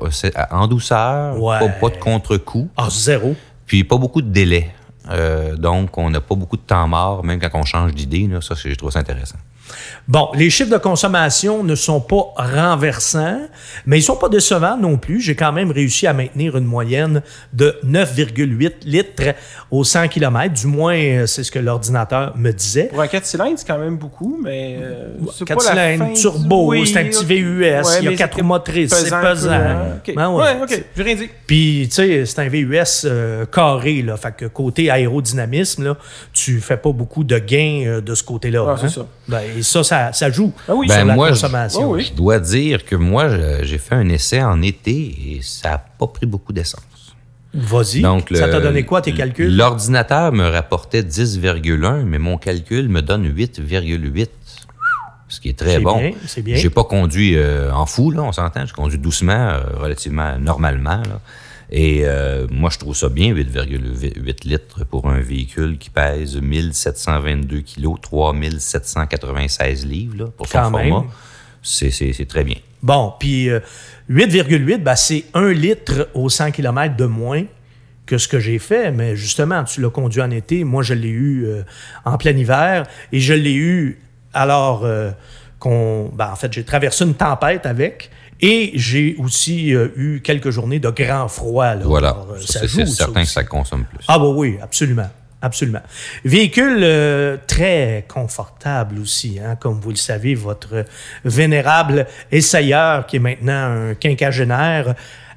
en 0.52 0.68
douceur, 0.68 1.42
Ouais. 1.42 1.60
pas, 1.60 1.70
pas 1.70 1.90
de 1.90 1.98
contre-coup, 1.98 2.70
Ah, 2.78 2.88
zéro. 2.92 3.36
puis 3.66 3.84
pas 3.84 3.98
beaucoup 3.98 4.22
de 4.22 4.30
délai. 4.30 4.72
Euh, 5.12 5.56
donc, 5.56 5.98
on 5.98 6.10
n'a 6.10 6.22
pas 6.22 6.36
beaucoup 6.36 6.58
de 6.58 6.62
temps 6.62 6.88
mort, 6.88 7.24
même 7.24 7.40
quand 7.40 7.50
on 7.54 7.64
change 7.64 7.94
d'idée. 7.94 8.30
Ça, 8.42 8.56
je 8.56 8.74
trouve 8.76 8.92
ça 8.92 9.00
intéressant. 9.00 9.38
Bon, 10.08 10.30
les 10.36 10.50
chiffres 10.50 10.72
de 10.72 10.78
consommation 10.78 11.64
ne 11.64 11.76
sont 11.76 12.02
pas 12.02 12.34
renversants, 12.36 13.40
mais 13.86 14.00
ils 14.00 14.04
sont 14.04 14.16
pas 14.16 14.30
décevants 14.30 14.78
non 14.78 14.98
plus. 14.98 15.22
J'ai 15.22 15.36
quand 15.36 15.52
même 15.52 15.72
réussi 15.72 16.08
à 16.08 16.14
maintenir 16.14 16.58
une 16.58 16.66
moyenne 16.66 17.22
de 17.54 17.78
9,8 17.86 18.72
litres 18.86 19.36
au 19.70 19.84
100 19.84 20.08
km. 20.10 20.54
Du 20.54 20.68
moins, 20.68 20.96
euh, 20.98 21.26
c'est 21.26 21.44
ce 21.44 21.52
que 21.52 21.60
l'ordinateur 21.60 22.34
me 22.38 22.52
disait. 22.52 22.86
Pour 22.86 23.02
un 23.02 23.08
4 23.08 23.26
cylindres, 23.26 23.60
c'est 23.60 23.68
quand 23.68 23.78
même 23.80 23.98
beaucoup, 23.98 24.40
mais. 24.44 24.78
euh, 24.82 25.10
c'est 25.34 25.46
4 25.46 25.58
pas 25.58 25.74
la 25.76 25.94
cylindres, 25.94 26.16
fin 26.16 26.22
turbo, 26.22 26.86
c'est 26.86 26.98
un 26.98 27.06
petit. 27.06 27.26
VUS, 27.26 27.62
Ouais, 27.62 27.82
il 28.00 28.04
y 28.04 28.08
a 28.08 28.12
mais 28.12 28.16
4 28.16 28.34
c'est 28.36 28.42
roues 28.42 28.48
motrices, 28.48 28.94
c'est 28.94 29.10
pesant. 29.10 29.60
Ok. 30.06 30.16
Ben 30.16 30.30
ouais. 30.30 30.44
ouais, 30.60 30.84
rien 30.98 31.16
dit. 31.16 31.30
Puis, 31.48 31.88
tu 31.90 31.96
sais, 31.96 32.26
c'est 32.26 32.40
un 32.40 32.50
VUS 32.50 33.06
euh, 33.06 33.46
carré, 33.46 34.02
là. 34.02 34.18
Fait 34.18 34.36
que 34.36 34.46
côté 34.46 34.90
aérodynamisme, 34.90 35.84
là, 35.84 35.98
tu 36.34 36.60
fais 36.60 36.78
pas 36.78 36.92
beaucoup 36.92 37.24
de 37.24 37.38
gains 37.38 37.84
euh, 37.86 38.02
de 38.02 38.16
ce 38.16 38.24
côté-là. 38.24 38.66
Ah, 38.68 38.76
c'est 38.78 38.88
hein. 38.88 38.90
ça. 38.90 39.06
Ben, 39.32 39.42
et 39.58 39.64
ça, 39.64 39.84
ça, 39.84 40.12
ça 40.14 40.30
joue 40.30 40.52
Ah 40.68 40.76
oui, 40.76 40.88
sur 40.88 40.98
Ben, 40.98 41.06
la 41.08 41.16
moi, 41.16 41.28
je- 41.30 41.32
consommation. 41.34 41.90
Oh 41.90 41.96
oui. 41.96 42.04
Je 42.10 42.14
dois 42.14 42.40
dire 42.40 42.86
que 42.86 42.96
moi, 42.96 43.30
je- 43.30 43.64
j'ai 43.64 43.78
fait 43.78 43.96
un 43.96 44.08
essai 44.10 44.44
en 44.44 44.62
été 44.62 44.92
et 44.92 45.40
ça 45.42 45.70
n'a 45.70 45.78
pas 45.78 46.08
pris 46.08 46.26
beaucoup 46.26 46.54
d'essence. 46.54 46.84
Vas-y. 47.54 48.02
Donc, 48.02 48.30
ça 48.34 48.48
t'a 48.48 48.60
donné 48.62 48.84
quoi, 48.84 49.02
tes 49.02 49.14
calculs? 49.14 49.54
L'ordinateur 49.56 50.32
me 50.32 50.48
rapportait 50.48 51.04
10,1, 51.04 52.04
mais 52.06 52.18
mon 52.20 52.38
calcul 52.38 52.88
me 52.88 53.02
donne 53.02 53.26
8,8. 53.26 54.30
Ce 55.28 55.40
qui 55.40 55.48
est 55.50 55.58
très 55.58 55.80
bon. 55.80 56.12
c'est 56.28 56.42
bien. 56.42 56.58
J'ai 56.58 56.70
pas 56.70 56.84
conduit 56.84 57.38
euh, 57.38 57.72
en 57.74 57.86
fou, 57.86 58.12
là, 58.12 58.22
on 58.22 58.32
s'entend. 58.34 58.66
J'ai 58.66 58.74
conduit 58.74 58.98
doucement, 59.00 59.32
euh, 59.34 59.62
relativement 59.80 60.38
normalement. 60.38 60.98
là. 60.98 61.20
Et 61.74 62.02
euh, 62.04 62.48
moi, 62.52 62.70
je 62.70 62.78
trouve 62.78 62.96
ça 62.96 63.08
bien, 63.08 63.34
8,8 63.34 64.46
litres 64.48 64.84
pour 64.86 65.08
un 65.10 65.20
véhicule 65.22 65.78
qui 65.78 65.90
pèse 65.90 66.36
1722 66.36 67.62
kilos, 67.62 67.96
3796 68.02 69.86
livres 69.86 70.18
là, 70.18 70.26
pour 70.36 70.48
son 70.48 70.58
Quand 70.58 70.72
format. 70.72 71.06
C'est- 71.64 71.92
C'est 71.92 72.12
c'est 72.14 72.26
très 72.26 72.44
bien. 72.44 72.58
Bon, 72.82 73.14
puis 73.20 73.50
euh, 73.50 73.60
8,8, 74.10 74.80
ben, 74.84 74.96
c'est 74.96 75.26
1 75.34 75.52
litre 75.54 76.10
au 76.14 76.28
100 76.30 76.52
km 76.52 76.96
de 76.96 77.06
moins 77.06 77.44
que 78.08 78.18
ce 78.18 78.28
que 78.28 78.40
j'ai 78.40 78.58
fait. 78.60 78.92
Mais 78.92 79.16
justement, 79.16 79.64
tu 79.64 79.80
l'as 79.82 79.90
conduit 79.92 80.22
en 80.22 80.32
été. 80.32 80.64
Moi, 80.64 80.82
je 80.84 80.94
l'ai 80.96 81.08
eu 81.10 81.46
euh, 81.46 81.62
en 82.04 82.18
plein 82.18 82.36
hiver. 82.36 82.86
Et 83.12 83.20
je 83.20 83.34
l'ai 83.34 83.54
eu 83.54 84.00
alors 84.34 84.84
euh, 84.84 85.12
qu'on... 85.60 86.10
Ben, 86.14 86.32
en 86.32 86.36
fait, 86.36 86.52
j'ai 86.52 86.64
traversé 86.64 87.06
une 87.06 87.14
tempête 87.14 87.66
avec. 87.68 88.10
Et 88.42 88.72
j'ai 88.76 89.16
aussi 89.20 89.74
euh, 89.76 89.90
eu 89.96 90.22
quelques 90.22 90.50
journées 90.50 90.80
de 90.80 90.90
grand 90.90 91.28
froid. 91.28 91.76
là. 91.76 91.82
Voilà. 91.84 92.10
Alors, 92.10 92.32
euh, 92.34 92.38
Ça, 92.40 92.54
ça 92.54 92.60
c'est- 92.62 92.68
joue, 92.68 92.80
C'est 92.80 92.86
ça 92.88 92.96
certain 93.06 93.22
que 93.24 93.30
ça 93.30 93.44
consomme 93.44 93.84
plus. 93.86 94.04
Ah 94.08 94.18
bah 94.18 94.30
oui, 94.30 94.58
absolument. 94.62 95.10
Absolument. 95.44 95.82
Véhicule 96.24 96.80
euh, 96.84 97.38
très 97.48 98.06
confortable 98.08 99.00
aussi, 99.00 99.40
hein, 99.44 99.56
comme 99.60 99.80
vous 99.80 99.90
le 99.90 99.96
savez, 99.96 100.36
votre 100.36 100.86
vénérable 101.26 102.06
essayeur 102.32 103.08
qui 103.08 103.16
est 103.16 103.20
maintenant 103.20 103.90
un 103.90 103.94
quinquagénaire 103.96 104.94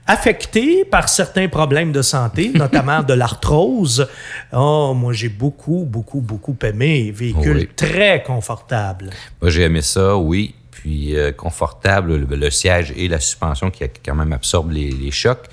affecté 0.07 0.85
par 0.85 1.09
certains 1.09 1.49
problèmes 1.49 1.91
de 1.91 2.03
santé, 2.03 2.51
notamment 2.55 3.03
de 3.03 3.15
l'arthrose. 3.15 4.07
Oh, 4.53 4.93
moi 4.95 5.15
j'ai 5.15 5.31
beaucoup, 5.31 5.87
beaucoup, 5.89 6.21
beaucoup 6.21 6.57
aimé. 6.63 7.11
Véhicule 7.11 7.57
Oui. 7.57 7.69
très 7.75 8.23
confortable. 8.23 9.09
Moi, 9.41 9.51
j'ai 9.51 9.63
aimé 9.63 9.81
ça, 9.81 10.17
oui. 10.19 10.55
Puis 10.85 11.17
euh, 11.17 11.33
confortable, 11.33 12.15
le, 12.15 12.37
le 12.37 12.51
siège 12.51 12.93
et 12.95 13.09
la 13.09 13.19
suspension 13.19 13.71
qui, 13.71 13.85
quand 14.05 14.15
même 14.15 14.35
absorbe 14.35 14.71
les, 14.73 14.91
les 14.91 15.11
chocs. 15.11 15.47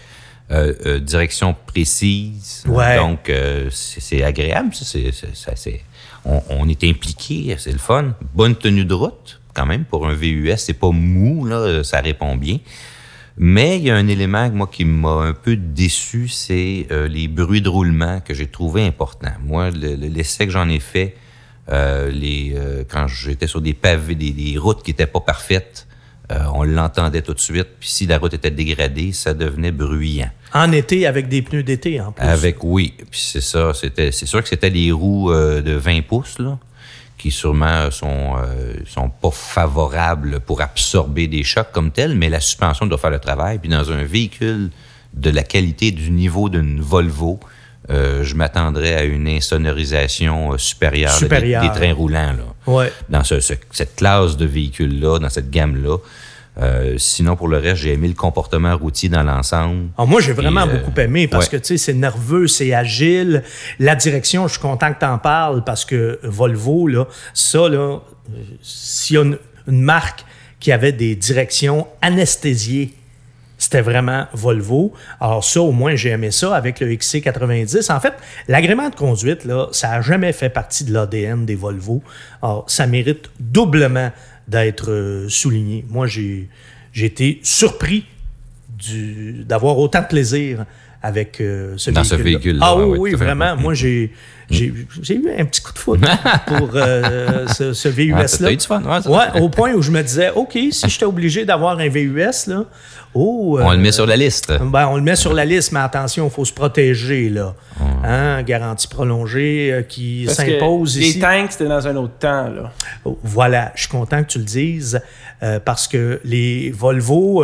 Euh, 0.51 0.73
euh, 0.85 0.99
direction 0.99 1.55
précise. 1.65 2.65
Ouais. 2.67 2.97
Donc, 2.97 3.31
c'est 3.71 4.21
agréable. 4.23 4.75
ça, 4.75 4.99
on, 6.25 6.41
on 6.49 6.67
est 6.67 6.83
impliqué, 6.83 7.55
c'est 7.57 7.71
le 7.71 7.77
fun. 7.77 8.13
Bonne 8.33 8.57
tenue 8.57 8.83
de 8.83 8.93
route, 8.93 9.39
quand 9.53 9.65
même, 9.65 9.85
pour 9.85 10.05
un 10.05 10.13
VUS. 10.13 10.57
C'est 10.57 10.73
pas 10.73 10.91
mou, 10.91 11.45
là, 11.45 11.81
ça 11.85 12.01
répond 12.01 12.35
bien. 12.35 12.57
Mais 13.37 13.77
il 13.77 13.83
y 13.83 13.89
a 13.91 13.95
un 13.95 14.07
élément, 14.09 14.49
moi, 14.51 14.67
qui 14.69 14.83
m'a 14.83 15.21
un 15.23 15.33
peu 15.33 15.55
déçu, 15.55 16.27
c'est 16.27 16.85
les 17.09 17.29
bruits 17.29 17.61
de 17.61 17.69
roulement 17.69 18.19
que 18.19 18.33
j'ai 18.33 18.47
trouvé 18.47 18.85
importants. 18.85 19.31
Moi, 19.45 19.71
le- 19.71 19.95
le- 19.95 20.07
l'essai 20.09 20.45
que 20.45 20.51
j'en 20.51 20.67
ai 20.67 20.79
fait, 20.81 21.15
les, 22.11 22.53
euh, 22.55 22.83
quand 22.89 23.07
j'étais 23.07 23.47
sur 23.47 23.61
des 23.61 23.73
pavés, 23.73 24.15
des, 24.15 24.31
des 24.31 24.57
routes 24.57 24.83
qui 24.83 24.91
n'étaient 24.91 25.07
pas 25.07 25.21
parfaites, 25.21 25.87
euh, 26.31 26.43
on 26.53 26.63
l'entendait 26.63 27.21
tout 27.21 27.33
de 27.33 27.39
suite. 27.39 27.67
Puis 27.79 27.89
si 27.89 28.05
la 28.07 28.17
route 28.17 28.33
était 28.33 28.51
dégradée, 28.51 29.11
ça 29.11 29.33
devenait 29.33 29.71
bruyant. 29.71 30.29
En 30.53 30.71
été, 30.71 31.05
avec 31.05 31.27
des 31.27 31.41
pneus 31.41 31.63
d'été 31.63 31.99
en 31.99 32.11
plus. 32.11 32.25
Avec, 32.25 32.63
oui. 32.63 32.93
Puis 33.09 33.19
c'est 33.19 33.41
ça, 33.41 33.73
c'était, 33.73 34.11
c'est 34.11 34.25
sûr 34.25 34.41
que 34.41 34.47
c'était 34.47 34.69
les 34.69 34.91
roues 34.91 35.31
euh, 35.31 35.61
de 35.61 35.73
20 35.73 36.01
pouces, 36.03 36.39
là, 36.39 36.57
qui 37.17 37.31
sûrement 37.31 37.91
sont, 37.91 38.35
euh, 38.37 38.73
sont 38.85 39.09
pas 39.09 39.31
favorables 39.31 40.39
pour 40.39 40.61
absorber 40.61 41.27
des 41.27 41.43
chocs 41.43 41.71
comme 41.71 41.91
tels, 41.91 42.15
mais 42.15 42.29
la 42.29 42.39
suspension 42.39 42.85
doit 42.85 42.97
faire 42.97 43.11
le 43.11 43.19
travail. 43.19 43.59
Puis 43.59 43.69
dans 43.69 43.91
un 43.91 44.03
véhicule 44.03 44.69
de 45.13 45.29
la 45.29 45.43
qualité 45.43 45.91
du 45.91 46.11
niveau 46.11 46.47
d'une 46.47 46.79
Volvo, 46.79 47.39
euh, 47.89 48.23
je 48.23 48.35
m'attendrais 48.35 48.93
à 48.95 49.03
une 49.03 49.27
insonorisation 49.27 50.53
euh, 50.53 50.57
supérieure, 50.57 51.11
là, 51.29 51.39
des- 51.61 51.69
trains 51.69 51.93
roulants. 51.93 52.33
Là 52.33 52.43
Ouais. 52.67 52.91
dans 53.09 53.23
ce- 53.23 53.39
ce- 53.39 53.53
cette 53.71 53.95
classe 53.95 54.37
de 54.37 54.45
véhicules-là, 54.45 55.19
dans 55.19 55.29
cette 55.29 55.49
gamme-là. 55.49 55.97
Euh, 56.61 56.95
sinon, 56.97 57.35
pour 57.37 57.47
le 57.47 57.57
reste, 57.57 57.77
j'ai 57.81 57.93
aimé 57.93 58.07
le 58.09 58.13
comportement 58.13 58.75
routier 58.77 59.07
dans 59.09 59.23
l'ensemble. 59.23 59.87
Ah, 59.97 60.05
moi, 60.05 60.19
j'ai 60.21 60.33
vraiment 60.33 60.67
euh, 60.67 60.77
beaucoup 60.77 60.99
aimé 60.99 61.27
parce 61.27 61.45
ouais. 61.45 61.51
que, 61.51 61.57
tu 61.57 61.67
sais, 61.69 61.77
c'est 61.77 61.93
nerveux, 61.93 62.45
c'est 62.47 62.73
agile. 62.73 63.41
La 63.79 63.95
direction, 63.95 64.47
je 64.47 64.53
suis 64.53 64.61
content 64.61 64.93
que 64.93 64.99
tu 64.99 65.05
en 65.05 65.17
parles 65.17 65.63
parce 65.63 65.85
que 65.85 66.19
Volvo, 66.23 66.87
là, 66.87 67.07
ça, 67.33 67.69
là, 67.69 67.99
s'il 68.61 69.15
y 69.15 69.19
a 69.19 69.23
une, 69.23 69.37
une 69.67 69.81
marque 69.81 70.25
qui 70.59 70.71
avait 70.73 70.91
des 70.91 71.15
directions 71.15 71.87
anesthésiées, 72.01 72.93
c'était 73.71 73.83
vraiment 73.83 74.27
Volvo. 74.33 74.91
Alors 75.21 75.45
ça, 75.45 75.61
au 75.61 75.71
moins, 75.71 75.95
j'ai 75.95 76.09
aimé 76.09 76.31
ça 76.31 76.53
avec 76.53 76.81
le 76.81 76.87
XC90. 76.87 77.89
En 77.89 78.01
fait, 78.01 78.13
l'agrément 78.49 78.89
de 78.89 78.95
conduite, 78.95 79.47
ça 79.71 79.87
n'a 79.87 80.01
jamais 80.01 80.33
fait 80.33 80.49
partie 80.49 80.83
de 80.83 80.93
l'ADN 80.93 81.45
des 81.45 81.55
Volvo. 81.55 82.03
Alors, 82.41 82.69
ça 82.69 82.85
mérite 82.85 83.29
doublement 83.39 84.11
d'être 84.45 84.91
euh, 84.91 85.29
souligné. 85.29 85.85
Moi, 85.87 86.05
j'ai 86.05 86.49
été 86.97 87.39
surpris 87.43 88.05
d'avoir 89.45 89.77
autant 89.77 90.01
de 90.01 90.07
plaisir 90.07 90.65
avec 91.01 91.41
euh, 91.41 91.73
ce 91.77 91.91
Dans 91.91 92.03
ce 92.03 92.15
véhicule. 92.15 92.31
véhicule-là, 92.59 92.65
Ah 92.67 92.75
oui, 92.77 92.97
oui, 92.99 93.13
vraiment. 93.13 93.55
Moi, 93.55 93.73
j'ai 93.73 94.11
eu 94.51 95.29
un 95.37 95.45
petit 95.45 95.61
coup 95.61 95.73
de 95.73 95.79
foot 95.79 95.99
pour 96.47 96.69
euh, 96.75 97.47
ce, 97.47 97.73
ce 97.73 97.87
VUS-là. 97.89 98.49
Ah, 98.51 98.57
fun, 98.57 98.81
ouais, 99.05 99.41
au 99.41 99.49
point 99.49 99.73
où 99.73 99.81
je 99.81 99.91
me 99.91 100.01
disais, 100.03 100.29
OK, 100.35 100.57
si 100.71 100.89
j'étais 100.89 101.05
obligé 101.05 101.45
d'avoir 101.45 101.79
un 101.79 101.87
VUS, 101.89 102.47
là, 102.47 102.65
oh, 103.13 103.57
On 103.61 103.69
euh, 103.69 103.73
le 103.73 103.79
met 103.79 103.91
sur 103.91 104.05
la 104.05 104.15
liste. 104.15 104.51
ben, 104.61 104.87
on 104.87 104.95
le 104.97 105.01
met 105.01 105.15
sur 105.15 105.33
la 105.33 105.45
liste, 105.45 105.71
mais 105.71 105.79
attention, 105.79 106.27
il 106.27 106.31
faut 106.31 106.45
se 106.45 106.53
protéger, 106.53 107.29
là. 107.29 107.55
Hein, 108.03 108.41
garantie 108.43 108.87
prolongée 108.87 109.71
euh, 109.71 109.81
qui 109.83 110.27
s'impose 110.27 110.97
les 110.97 111.07
ici. 111.09 111.19
tanks, 111.19 111.51
c'était 111.53 111.67
dans 111.67 111.87
un 111.87 111.95
autre 111.95 112.17
temps, 112.19 112.49
là. 112.49 112.71
Oh, 113.05 113.17
Voilà, 113.23 113.71
je 113.75 113.81
suis 113.81 113.89
content 113.89 114.21
que 114.23 114.27
tu 114.27 114.37
le 114.39 114.45
dises, 114.45 114.99
euh, 115.43 115.59
parce 115.59 115.87
que 115.87 116.19
les 116.23 116.71
Volvo 116.71 117.43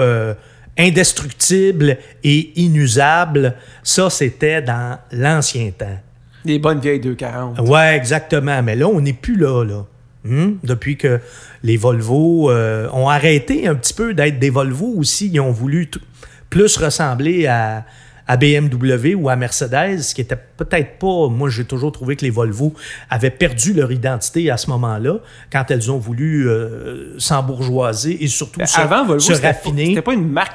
indestructibles 0.77 1.97
et 2.23 2.51
inusables, 2.59 3.55
ça, 3.83 4.09
c'était 4.09 4.61
dans 4.61 4.99
l'ancien 5.11 5.71
temps. 5.71 5.99
Les 6.45 6.59
bonnes 6.59 6.79
vieilles 6.79 6.99
240. 6.99 7.59
Ouais, 7.67 7.95
exactement. 7.95 8.61
Mais 8.63 8.75
là, 8.75 8.87
on 8.87 9.01
n'est 9.01 9.13
plus 9.13 9.35
là, 9.35 9.63
là. 9.63 9.85
Hmm? 10.23 10.55
Depuis 10.63 10.97
que 10.97 11.19
les 11.63 11.77
Volvo 11.77 12.49
euh, 12.49 12.89
ont 12.91 13.09
arrêté 13.09 13.67
un 13.67 13.75
petit 13.75 13.93
peu 13.93 14.13
d'être 14.13 14.39
des 14.39 14.49
Volvo 14.49 14.93
aussi, 14.97 15.29
ils 15.31 15.39
ont 15.39 15.51
voulu 15.51 15.89
plus 16.49 16.77
ressembler 16.77 17.47
à, 17.47 17.85
à 18.27 18.37
BMW 18.37 19.15
ou 19.15 19.29
à 19.29 19.35
Mercedes, 19.35 19.99
ce 20.01 20.13
qui 20.13 20.21
était 20.21 20.37
peut-être 20.57 20.99
pas. 20.99 21.29
Moi, 21.29 21.49
j'ai 21.49 21.65
toujours 21.65 21.91
trouvé 21.91 22.15
que 22.15 22.25
les 22.25 22.29
Volvo 22.31 22.73
avaient 23.09 23.29
perdu 23.31 23.73
leur 23.73 23.91
identité 23.91 24.51
à 24.51 24.57
ce 24.57 24.69
moment-là, 24.69 25.19
quand 25.51 25.69
elles 25.69 25.91
ont 25.91 25.97
voulu 25.97 26.47
euh, 26.49 27.17
s'embourgeoiser 27.19 28.23
et 28.23 28.27
surtout 28.27 28.59
se, 28.65 28.75
Ben, 28.77 28.83
Avant, 28.83 29.05
Volvo, 29.05 29.19
se 29.19 29.33
c'était 29.33 29.47
pas, 29.47 29.53
raffiner. 29.53 29.85
c'était 29.87 30.01
pas 30.01 30.13
une 30.13 30.29
marque. 30.29 30.53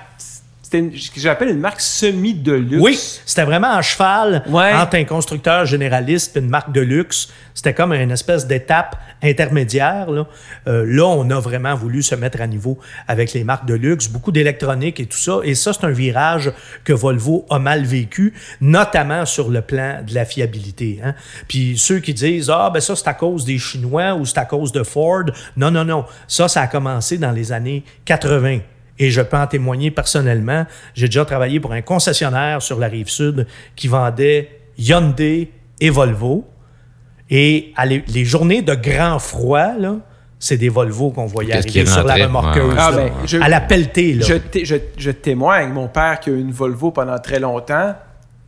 C'était 0.72 0.96
ce 0.98 1.10
que 1.10 1.20
j'appelle 1.20 1.48
une 1.50 1.60
marque 1.60 1.82
semi-de-luxe. 1.82 2.82
Oui, 2.82 2.98
c'était 3.26 3.44
vraiment 3.44 3.70
un 3.72 3.82
cheval 3.82 4.42
Ouais. 4.48 4.72
entre 4.72 4.96
un 4.96 5.04
constructeur 5.04 5.66
généraliste 5.66 6.34
et 6.36 6.40
une 6.40 6.48
marque 6.48 6.72
de 6.72 6.80
luxe. 6.80 7.28
C'était 7.52 7.74
comme 7.74 7.92
une 7.92 8.10
espèce 8.10 8.46
d'étape 8.46 8.96
intermédiaire. 9.22 10.10
Là. 10.10 10.26
Euh, 10.68 10.84
là, 10.88 11.04
on 11.06 11.28
a 11.30 11.38
vraiment 11.40 11.74
voulu 11.74 12.02
se 12.02 12.14
mettre 12.14 12.40
à 12.40 12.46
niveau 12.46 12.78
avec 13.06 13.34
les 13.34 13.44
marques 13.44 13.66
de 13.66 13.74
luxe, 13.74 14.08
beaucoup 14.08 14.32
d'électronique 14.32 14.98
et 15.00 15.04
tout 15.06 15.18
ça. 15.18 15.40
Et 15.44 15.54
ça, 15.54 15.74
c'est 15.74 15.84
un 15.84 15.90
virage 15.90 16.50
que 16.84 16.94
Volvo 16.94 17.44
a 17.50 17.58
mal 17.58 17.84
vécu, 17.84 18.32
notamment 18.62 19.26
sur 19.26 19.50
le 19.50 19.60
plan 19.60 20.00
de 20.06 20.14
la 20.14 20.24
fiabilité. 20.24 21.00
hein. 21.04 21.14
Puis 21.48 21.76
ceux 21.76 21.98
qui 21.98 22.14
disent 22.14 22.48
Ah, 22.50 22.70
ben 22.72 22.80
ça, 22.80 22.96
c'est 22.96 23.08
à 23.08 23.14
cause 23.14 23.44
des 23.44 23.58
Chinois 23.58 24.14
ou 24.14 24.24
c'est 24.24 24.38
à 24.38 24.46
cause 24.46 24.72
de 24.72 24.82
Ford. 24.82 25.24
Non, 25.56 25.70
non, 25.70 25.84
non. 25.84 26.06
Ça, 26.26 26.48
ça 26.48 26.62
a 26.62 26.66
commencé 26.66 27.18
dans 27.18 27.32
les 27.32 27.52
années 27.52 27.84
80. 28.06 28.60
Et 29.02 29.10
je 29.10 29.20
peux 29.20 29.36
en 29.36 29.46
témoigner 29.46 29.90
personnellement. 29.90 30.64
J'ai 30.94 31.06
déjà 31.06 31.24
travaillé 31.24 31.58
pour 31.60 31.72
un 31.72 31.82
concessionnaire 31.82 32.62
sur 32.62 32.78
la 32.78 32.86
rive 32.86 33.08
sud 33.08 33.46
qui 33.74 33.88
vendait 33.88 34.60
Hyundai 34.78 35.50
et 35.80 35.90
Volvo. 35.90 36.46
Et 37.30 37.72
à 37.76 37.86
les, 37.86 38.04
les 38.08 38.24
journées 38.24 38.62
de 38.62 38.74
grand 38.74 39.18
froid, 39.18 39.72
là, 39.78 39.96
c'est 40.38 40.56
des 40.56 40.68
Volvo 40.68 41.10
qu'on 41.10 41.26
voyait 41.26 41.54
arriver 41.56 41.86
sur 41.86 42.04
la 42.04 42.14
remorqueuse. 42.14 42.74
Ah, 42.78 42.90
là, 42.90 42.96
ben, 42.96 43.12
je- 43.24 43.38
à 43.38 43.48
la 43.48 43.60
pelletée. 43.60 44.14
Là. 44.14 44.26
Je, 44.26 44.34
té- 44.34 44.64
je- 44.64 44.76
je 44.98 45.10
témoigne, 45.10 45.70
mon 45.72 45.88
père 45.88 46.20
qui 46.20 46.30
a 46.30 46.32
eu 46.34 46.40
une 46.40 46.52
Volvo 46.52 46.90
pendant 46.90 47.18
très 47.18 47.38
longtemps, 47.40 47.94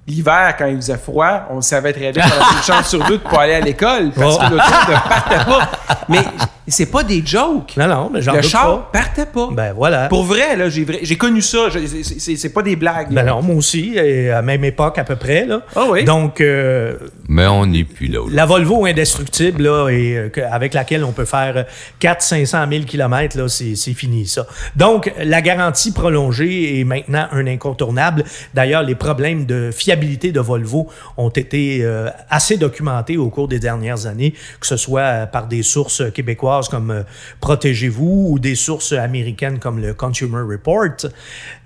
l'hiver, 0.06 0.54
quand 0.58 0.66
il 0.66 0.76
faisait 0.76 0.98
froid, 0.98 1.46
on 1.50 1.56
le 1.56 1.62
savait 1.62 1.92
très 1.92 2.12
bien 2.12 2.22
pendant 2.28 2.50
une 2.56 2.62
chance 2.62 2.88
sur 2.90 3.02
deux 3.06 3.18
de 3.18 3.22
pas 3.22 3.42
aller 3.42 3.54
à 3.54 3.60
l'école 3.60 4.10
parce 4.14 4.36
Oh. 4.36 4.38
que 4.38 4.50
l'auto 4.50 4.64
ne 4.88 5.08
partait 5.08 5.44
pas. 5.50 5.70
Mais 6.08 6.18
c'est 6.68 6.86
pas 6.90 7.02
des 7.04 7.22
jokes. 7.24 7.74
Non, 7.76 7.86
non, 7.86 8.10
mais 8.12 8.22
j'en 8.22 8.32
Le 8.34 8.40
doute 8.40 8.50
char 8.50 8.66
pas. 8.90 8.90
partait 9.00 9.26
pas. 9.26 9.48
Ben 9.52 9.72
voilà. 9.74 10.08
Pour 10.08 10.24
vrai, 10.24 10.56
là, 10.56 10.68
j'ai, 10.68 10.84
vrai- 10.84 11.00
j'ai 11.02 11.16
connu 11.16 11.40
ça. 11.42 11.68
Je- 11.68 11.86
c'est- 11.86 12.18
c'est, 12.20 12.36
c'est 12.36 12.48
pas 12.52 12.62
des 12.62 12.76
blagues. 12.76 13.12
Ben 13.12 13.24
non, 13.26 13.42
moi 13.42 13.56
aussi, 13.56 13.94
et 13.96 14.30
à 14.30 14.40
même 14.42 14.64
époque 14.64 14.96
à 14.98 15.04
peu 15.04 15.16
près. 15.16 15.44
Là. 15.46 15.60
Ah 15.76 15.84
oui. 15.90 16.04
Donc, 16.04 16.40
euh, 16.40 16.96
Mais 17.28 17.46
on 17.46 17.66
n'est 17.66 17.84
plus 17.84 18.06
là. 18.08 18.20
La 18.30 18.46
Volvo 18.46 18.86
indestructible, 18.86 19.62
là, 19.62 19.88
et, 19.90 20.16
euh, 20.16 20.28
que- 20.28 20.40
avec 20.40 20.74
laquelle 20.74 21.04
on 21.04 21.12
peut 21.12 21.24
faire 21.24 21.66
400-500 22.00 22.66
000 22.70 22.84
km, 22.84 23.36
là, 23.38 23.48
c'est, 23.48 23.74
c'est 23.76 23.94
fini, 23.94 24.26
ça. 24.26 24.46
Donc, 24.76 25.12
la 25.22 25.42
garantie 25.42 25.92
prolongée 25.92 26.80
est 26.80 26.84
maintenant 26.84 27.26
un 27.32 27.46
incontournable. 27.46 28.24
D'ailleurs, 28.54 28.82
les 28.82 28.94
problèmes 28.94 29.44
de 29.46 29.70
fiabilité 29.72 30.32
de 30.32 30.40
Volvo 30.40 30.88
ont 31.16 31.30
été 31.30 31.80
euh, 31.82 32.08
assez 32.30 32.56
documentés 32.56 33.16
au 33.16 33.28
cours 33.30 33.48
des 33.48 33.58
dernières 33.58 34.06
années, 34.06 34.34
que 34.60 34.66
ce 34.66 34.76
soit 34.76 35.00
euh, 35.00 35.26
par 35.26 35.46
des 35.46 35.62
sources 35.62 36.02
québécoises 36.12 36.53
comme 36.62 36.90
euh, 36.90 37.02
Protégez-vous 37.40 38.28
ou 38.30 38.38
des 38.38 38.54
sources 38.54 38.92
américaines 38.92 39.58
comme 39.58 39.80
le 39.80 39.94
Consumer 39.94 40.40
Report. 40.42 41.06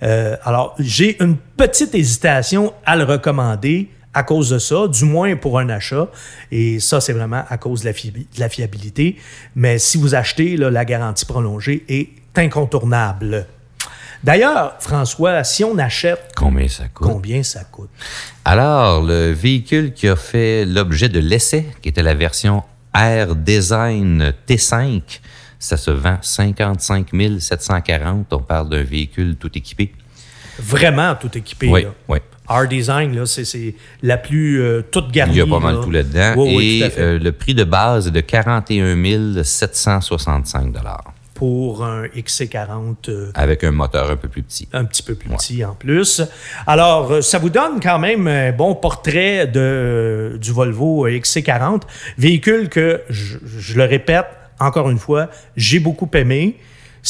Euh, 0.03 0.37
alors, 0.44 0.74
j'ai 0.79 1.22
une 1.22 1.37
petite 1.57 1.94
hésitation 1.94 2.72
à 2.85 2.96
le 2.96 3.05
recommander 3.05 3.88
à 4.14 4.22
cause 4.24 4.51
de 4.51 4.59
ça, 4.59 4.88
du 4.88 5.05
moins 5.05 5.37
pour 5.37 5.59
un 5.61 5.68
achat. 5.68 6.09
Et 6.51 6.81
ça, 6.81 7.01
c'est 7.01 7.12
vraiment 7.12 7.44
à 7.48 7.57
cause 7.59 7.83
de 7.83 7.87
la, 7.87 7.92
fi- 7.92 8.11
de 8.11 8.40
la 8.40 8.48
fiabilité. 8.48 9.16
Mais 9.55 9.79
si 9.79 9.98
vous 9.98 10.14
achetez, 10.14 10.57
là, 10.57 10.70
la 10.70 10.85
garantie 10.85 11.24
prolongée 11.27 11.85
est 11.88 12.09
incontournable. 12.35 13.46
D'ailleurs, 14.24 14.74
François, 14.81 15.44
si 15.44 15.62
on 15.62 15.79
achète, 15.79 16.33
Combien 16.37 16.66
ça 16.66 16.88
coûte? 16.88 17.07
combien 17.07 17.42
ça 17.44 17.62
coûte? 17.62 17.90
Alors, 18.44 19.01
le 19.03 19.31
véhicule 19.31 19.92
qui 19.92 20.09
a 20.09 20.16
fait 20.16 20.64
l'objet 20.64 21.09
de 21.09 21.20
l'essai, 21.20 21.66
qui 21.83 21.88
était 21.88 22.03
la 22.03 22.14
version 22.14 22.64
Air 22.98 23.37
Design 23.37 24.32
T5, 24.46 25.20
ça 25.58 25.76
se 25.76 25.90
vend 25.90 26.18
55 26.20 27.08
740. 27.38 28.32
On 28.32 28.38
parle 28.40 28.68
d'un 28.68 28.82
véhicule 28.82 29.37
tout 29.37 29.50
équipé. 29.56 29.92
Vraiment 30.58 31.14
tout 31.14 31.37
équipé. 31.37 31.68
Oui, 31.68 31.82
là. 31.84 31.94
oui. 32.08 32.18
R-Design, 32.48 33.14
là, 33.14 33.26
c'est, 33.26 33.44
c'est 33.44 33.74
la 34.02 34.16
plus 34.16 34.62
euh, 34.62 34.82
toute 34.90 35.12
garnie. 35.12 35.34
Il 35.34 35.38
y 35.38 35.40
a 35.42 35.46
pas 35.46 35.61
mal 35.61 35.76
là. 35.76 35.82
tout 35.82 35.90
là-dedans. 35.90 36.34
Oui, 36.37 36.54
oui, 36.56 36.82
Et 36.82 36.90
tout 36.90 36.98
euh, 36.98 37.18
le 37.18 37.32
prix 37.32 37.54
de 37.54 37.64
base 37.64 38.08
est 38.08 38.11
de 38.11 38.20
41 38.20 39.44
765 39.44 40.72
Pour 41.38 41.85
un 41.85 42.07
XC40 42.07 43.09
euh, 43.09 43.31
avec 43.35 43.62
un 43.62 43.70
moteur 43.70 44.11
un 44.11 44.16
peu 44.16 44.29
plus 44.29 44.42
petit. 44.42 44.68
un 44.72 44.85
petit 44.85 45.03
peu 45.03 45.14
plus 45.14 45.31
petit 45.31 45.64
en 45.64 45.74
plus. 45.74 46.20
Alors, 46.66 47.12
euh, 47.12 47.20
ça 47.20 47.38
vous 47.38 47.48
donne 47.51 47.79
quand 47.81 48.01
même 48.01 48.27
un 48.27 48.51
bon 48.51 48.74
portrait 48.74 49.46
de, 49.46 50.37
du 50.40 50.51
Volvo 50.51 51.09
XC40, 51.09 51.83
véhicule 52.18 52.68
que, 52.68 53.03
je, 53.09 53.38
je 53.44 53.77
le 53.77 53.85
répète 53.85 54.27
encore 54.61 54.90
une 54.90 54.98
fois, 54.98 55.29
j'ai 55.57 55.79
beaucoup 55.79 56.11
aimé. 56.14 56.57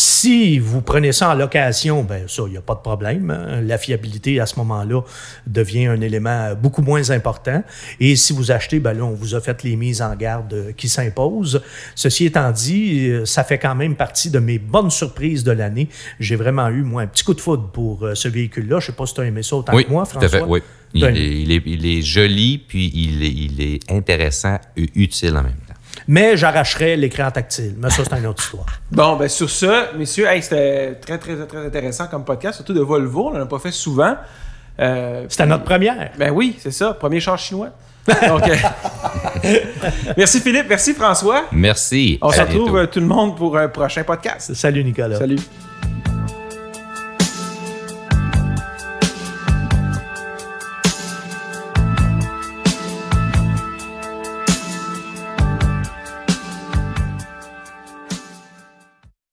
Si 0.01 0.61
vous 0.61 0.81
prenez 0.81 1.11
ça 1.11 1.31
en 1.31 1.35
location, 1.35 2.05
ben 2.05 2.23
ça, 2.29 2.45
il 2.47 2.53
n'y 2.53 2.57
a 2.57 2.61
pas 2.61 2.77
de 2.77 2.81
problème. 2.83 3.31
hein. 3.33 3.61
La 3.63 3.79
fiabilité, 3.79 4.39
à 4.39 4.47
ce 4.47 4.55
moment-là, 4.61 5.03
devient 5.45 5.87
un 5.87 6.01
élément 6.01 6.55
beaucoup 6.55 6.83
moins 6.83 7.11
important. 7.11 7.65
Et 7.99 8.15
si 8.15 8.33
vous 8.33 8.53
achetez, 8.53 8.79
ben 8.79 8.93
là, 8.93 9.03
on 9.05 9.15
vous 9.15 9.35
a 9.35 9.41
fait 9.41 9.61
les 9.65 9.75
mises 9.75 10.01
en 10.01 10.15
garde 10.15 10.53
euh, 10.55 10.71
qui 10.77 10.89
s'imposent. 10.89 11.61
Ceci 11.97 12.27
étant 12.27 12.53
dit, 12.53 13.09
euh, 13.09 13.25
ça 13.25 13.43
fait 13.43 13.59
quand 13.59 13.75
même 13.75 13.97
partie 13.97 14.31
de 14.31 14.39
mes 14.39 14.61
bonnes 14.61 14.91
surprises 14.93 15.43
de 15.43 15.51
l'année. 15.51 15.89
J'ai 16.21 16.37
vraiment 16.37 16.69
eu, 16.69 16.83
moi, 16.85 17.03
un 17.03 17.07
petit 17.09 17.25
coup 17.25 17.35
de 17.35 17.41
foudre 17.41 17.69
pour 17.73 18.05
euh, 18.05 18.15
ce 18.15 18.29
véhicule-là. 18.29 18.79
Je 18.79 18.87
sais 18.87 18.93
pas 18.93 19.05
si 19.05 19.15
tu 19.15 19.21
as 19.21 19.25
aimé 19.25 19.43
ça 19.43 19.57
autant 19.57 19.75
Oui, 19.75 19.85
que 19.85 19.91
moi, 19.91 20.05
tout 20.05 20.11
François. 20.13 20.27
à 20.29 20.43
fait. 20.43 20.45
Oui. 20.47 20.61
Il, 20.95 21.01
Ben- 21.01 21.17
est, 21.17 21.21
il, 21.43 21.51
est, 21.51 21.63
il 21.67 21.85
est 21.87 22.03
joli, 22.03 22.59
puis 22.59 22.89
il 22.95 23.25
est, 23.25 23.33
il 23.33 23.61
est 23.61 23.91
intéressant 23.91 24.59
et 24.77 24.89
utile 24.95 25.31
en 25.37 25.43
même 25.43 25.53
temps. 25.67 25.75
Mais 26.07 26.37
j'arracherais 26.37 26.97
l'écran 26.97 27.31
tactile. 27.31 27.75
Mais 27.79 27.91
ça, 27.91 28.03
c'est 28.05 28.19
une 28.19 28.27
autre 28.27 28.43
histoire. 28.43 28.67
Bon, 28.91 29.17
ben 29.17 29.29
sur 29.29 29.51
ça, 29.51 29.91
messieurs, 29.97 30.27
hey, 30.27 30.43
c'était 30.43 30.95
très, 30.95 31.19
très, 31.19 31.47
très 31.47 31.67
intéressant 31.67 32.07
comme 32.07 32.25
podcast, 32.25 32.57
surtout 32.57 32.73
de 32.75 32.81
Volvo. 32.81 33.29
On 33.29 33.33
n'en 33.33 33.43
a 33.43 33.47
pas 33.47 33.59
fait 33.59 33.71
souvent. 33.73 34.17
Euh, 34.81 35.27
C'était 35.29 35.47
notre 35.47 35.65
première. 35.65 36.11
Ben 36.19 36.31
oui, 36.31 36.57
c'est 36.61 36.71
ça. 36.71 36.95
Premier 36.95 37.21
char 37.21 37.39
chinois. 37.39 37.71
Donc, 38.27 38.49
euh, 38.49 38.55
merci 40.17 40.41
Philippe, 40.41 40.67
merci 40.69 40.95
François. 40.95 41.45
Merci. 41.53 42.19
On 42.23 42.31
se 42.31 42.41
À 42.41 42.45
retrouve 42.45 42.79
euh, 42.79 42.87
tout 42.87 43.01
le 43.01 43.07
monde 43.07 43.37
pour 43.37 43.59
un 43.59 43.69
prochain 43.69 44.03
podcast. 44.05 44.55
Salut, 44.55 44.83
Nicolas. 44.85 45.19
Salut. 45.19 45.39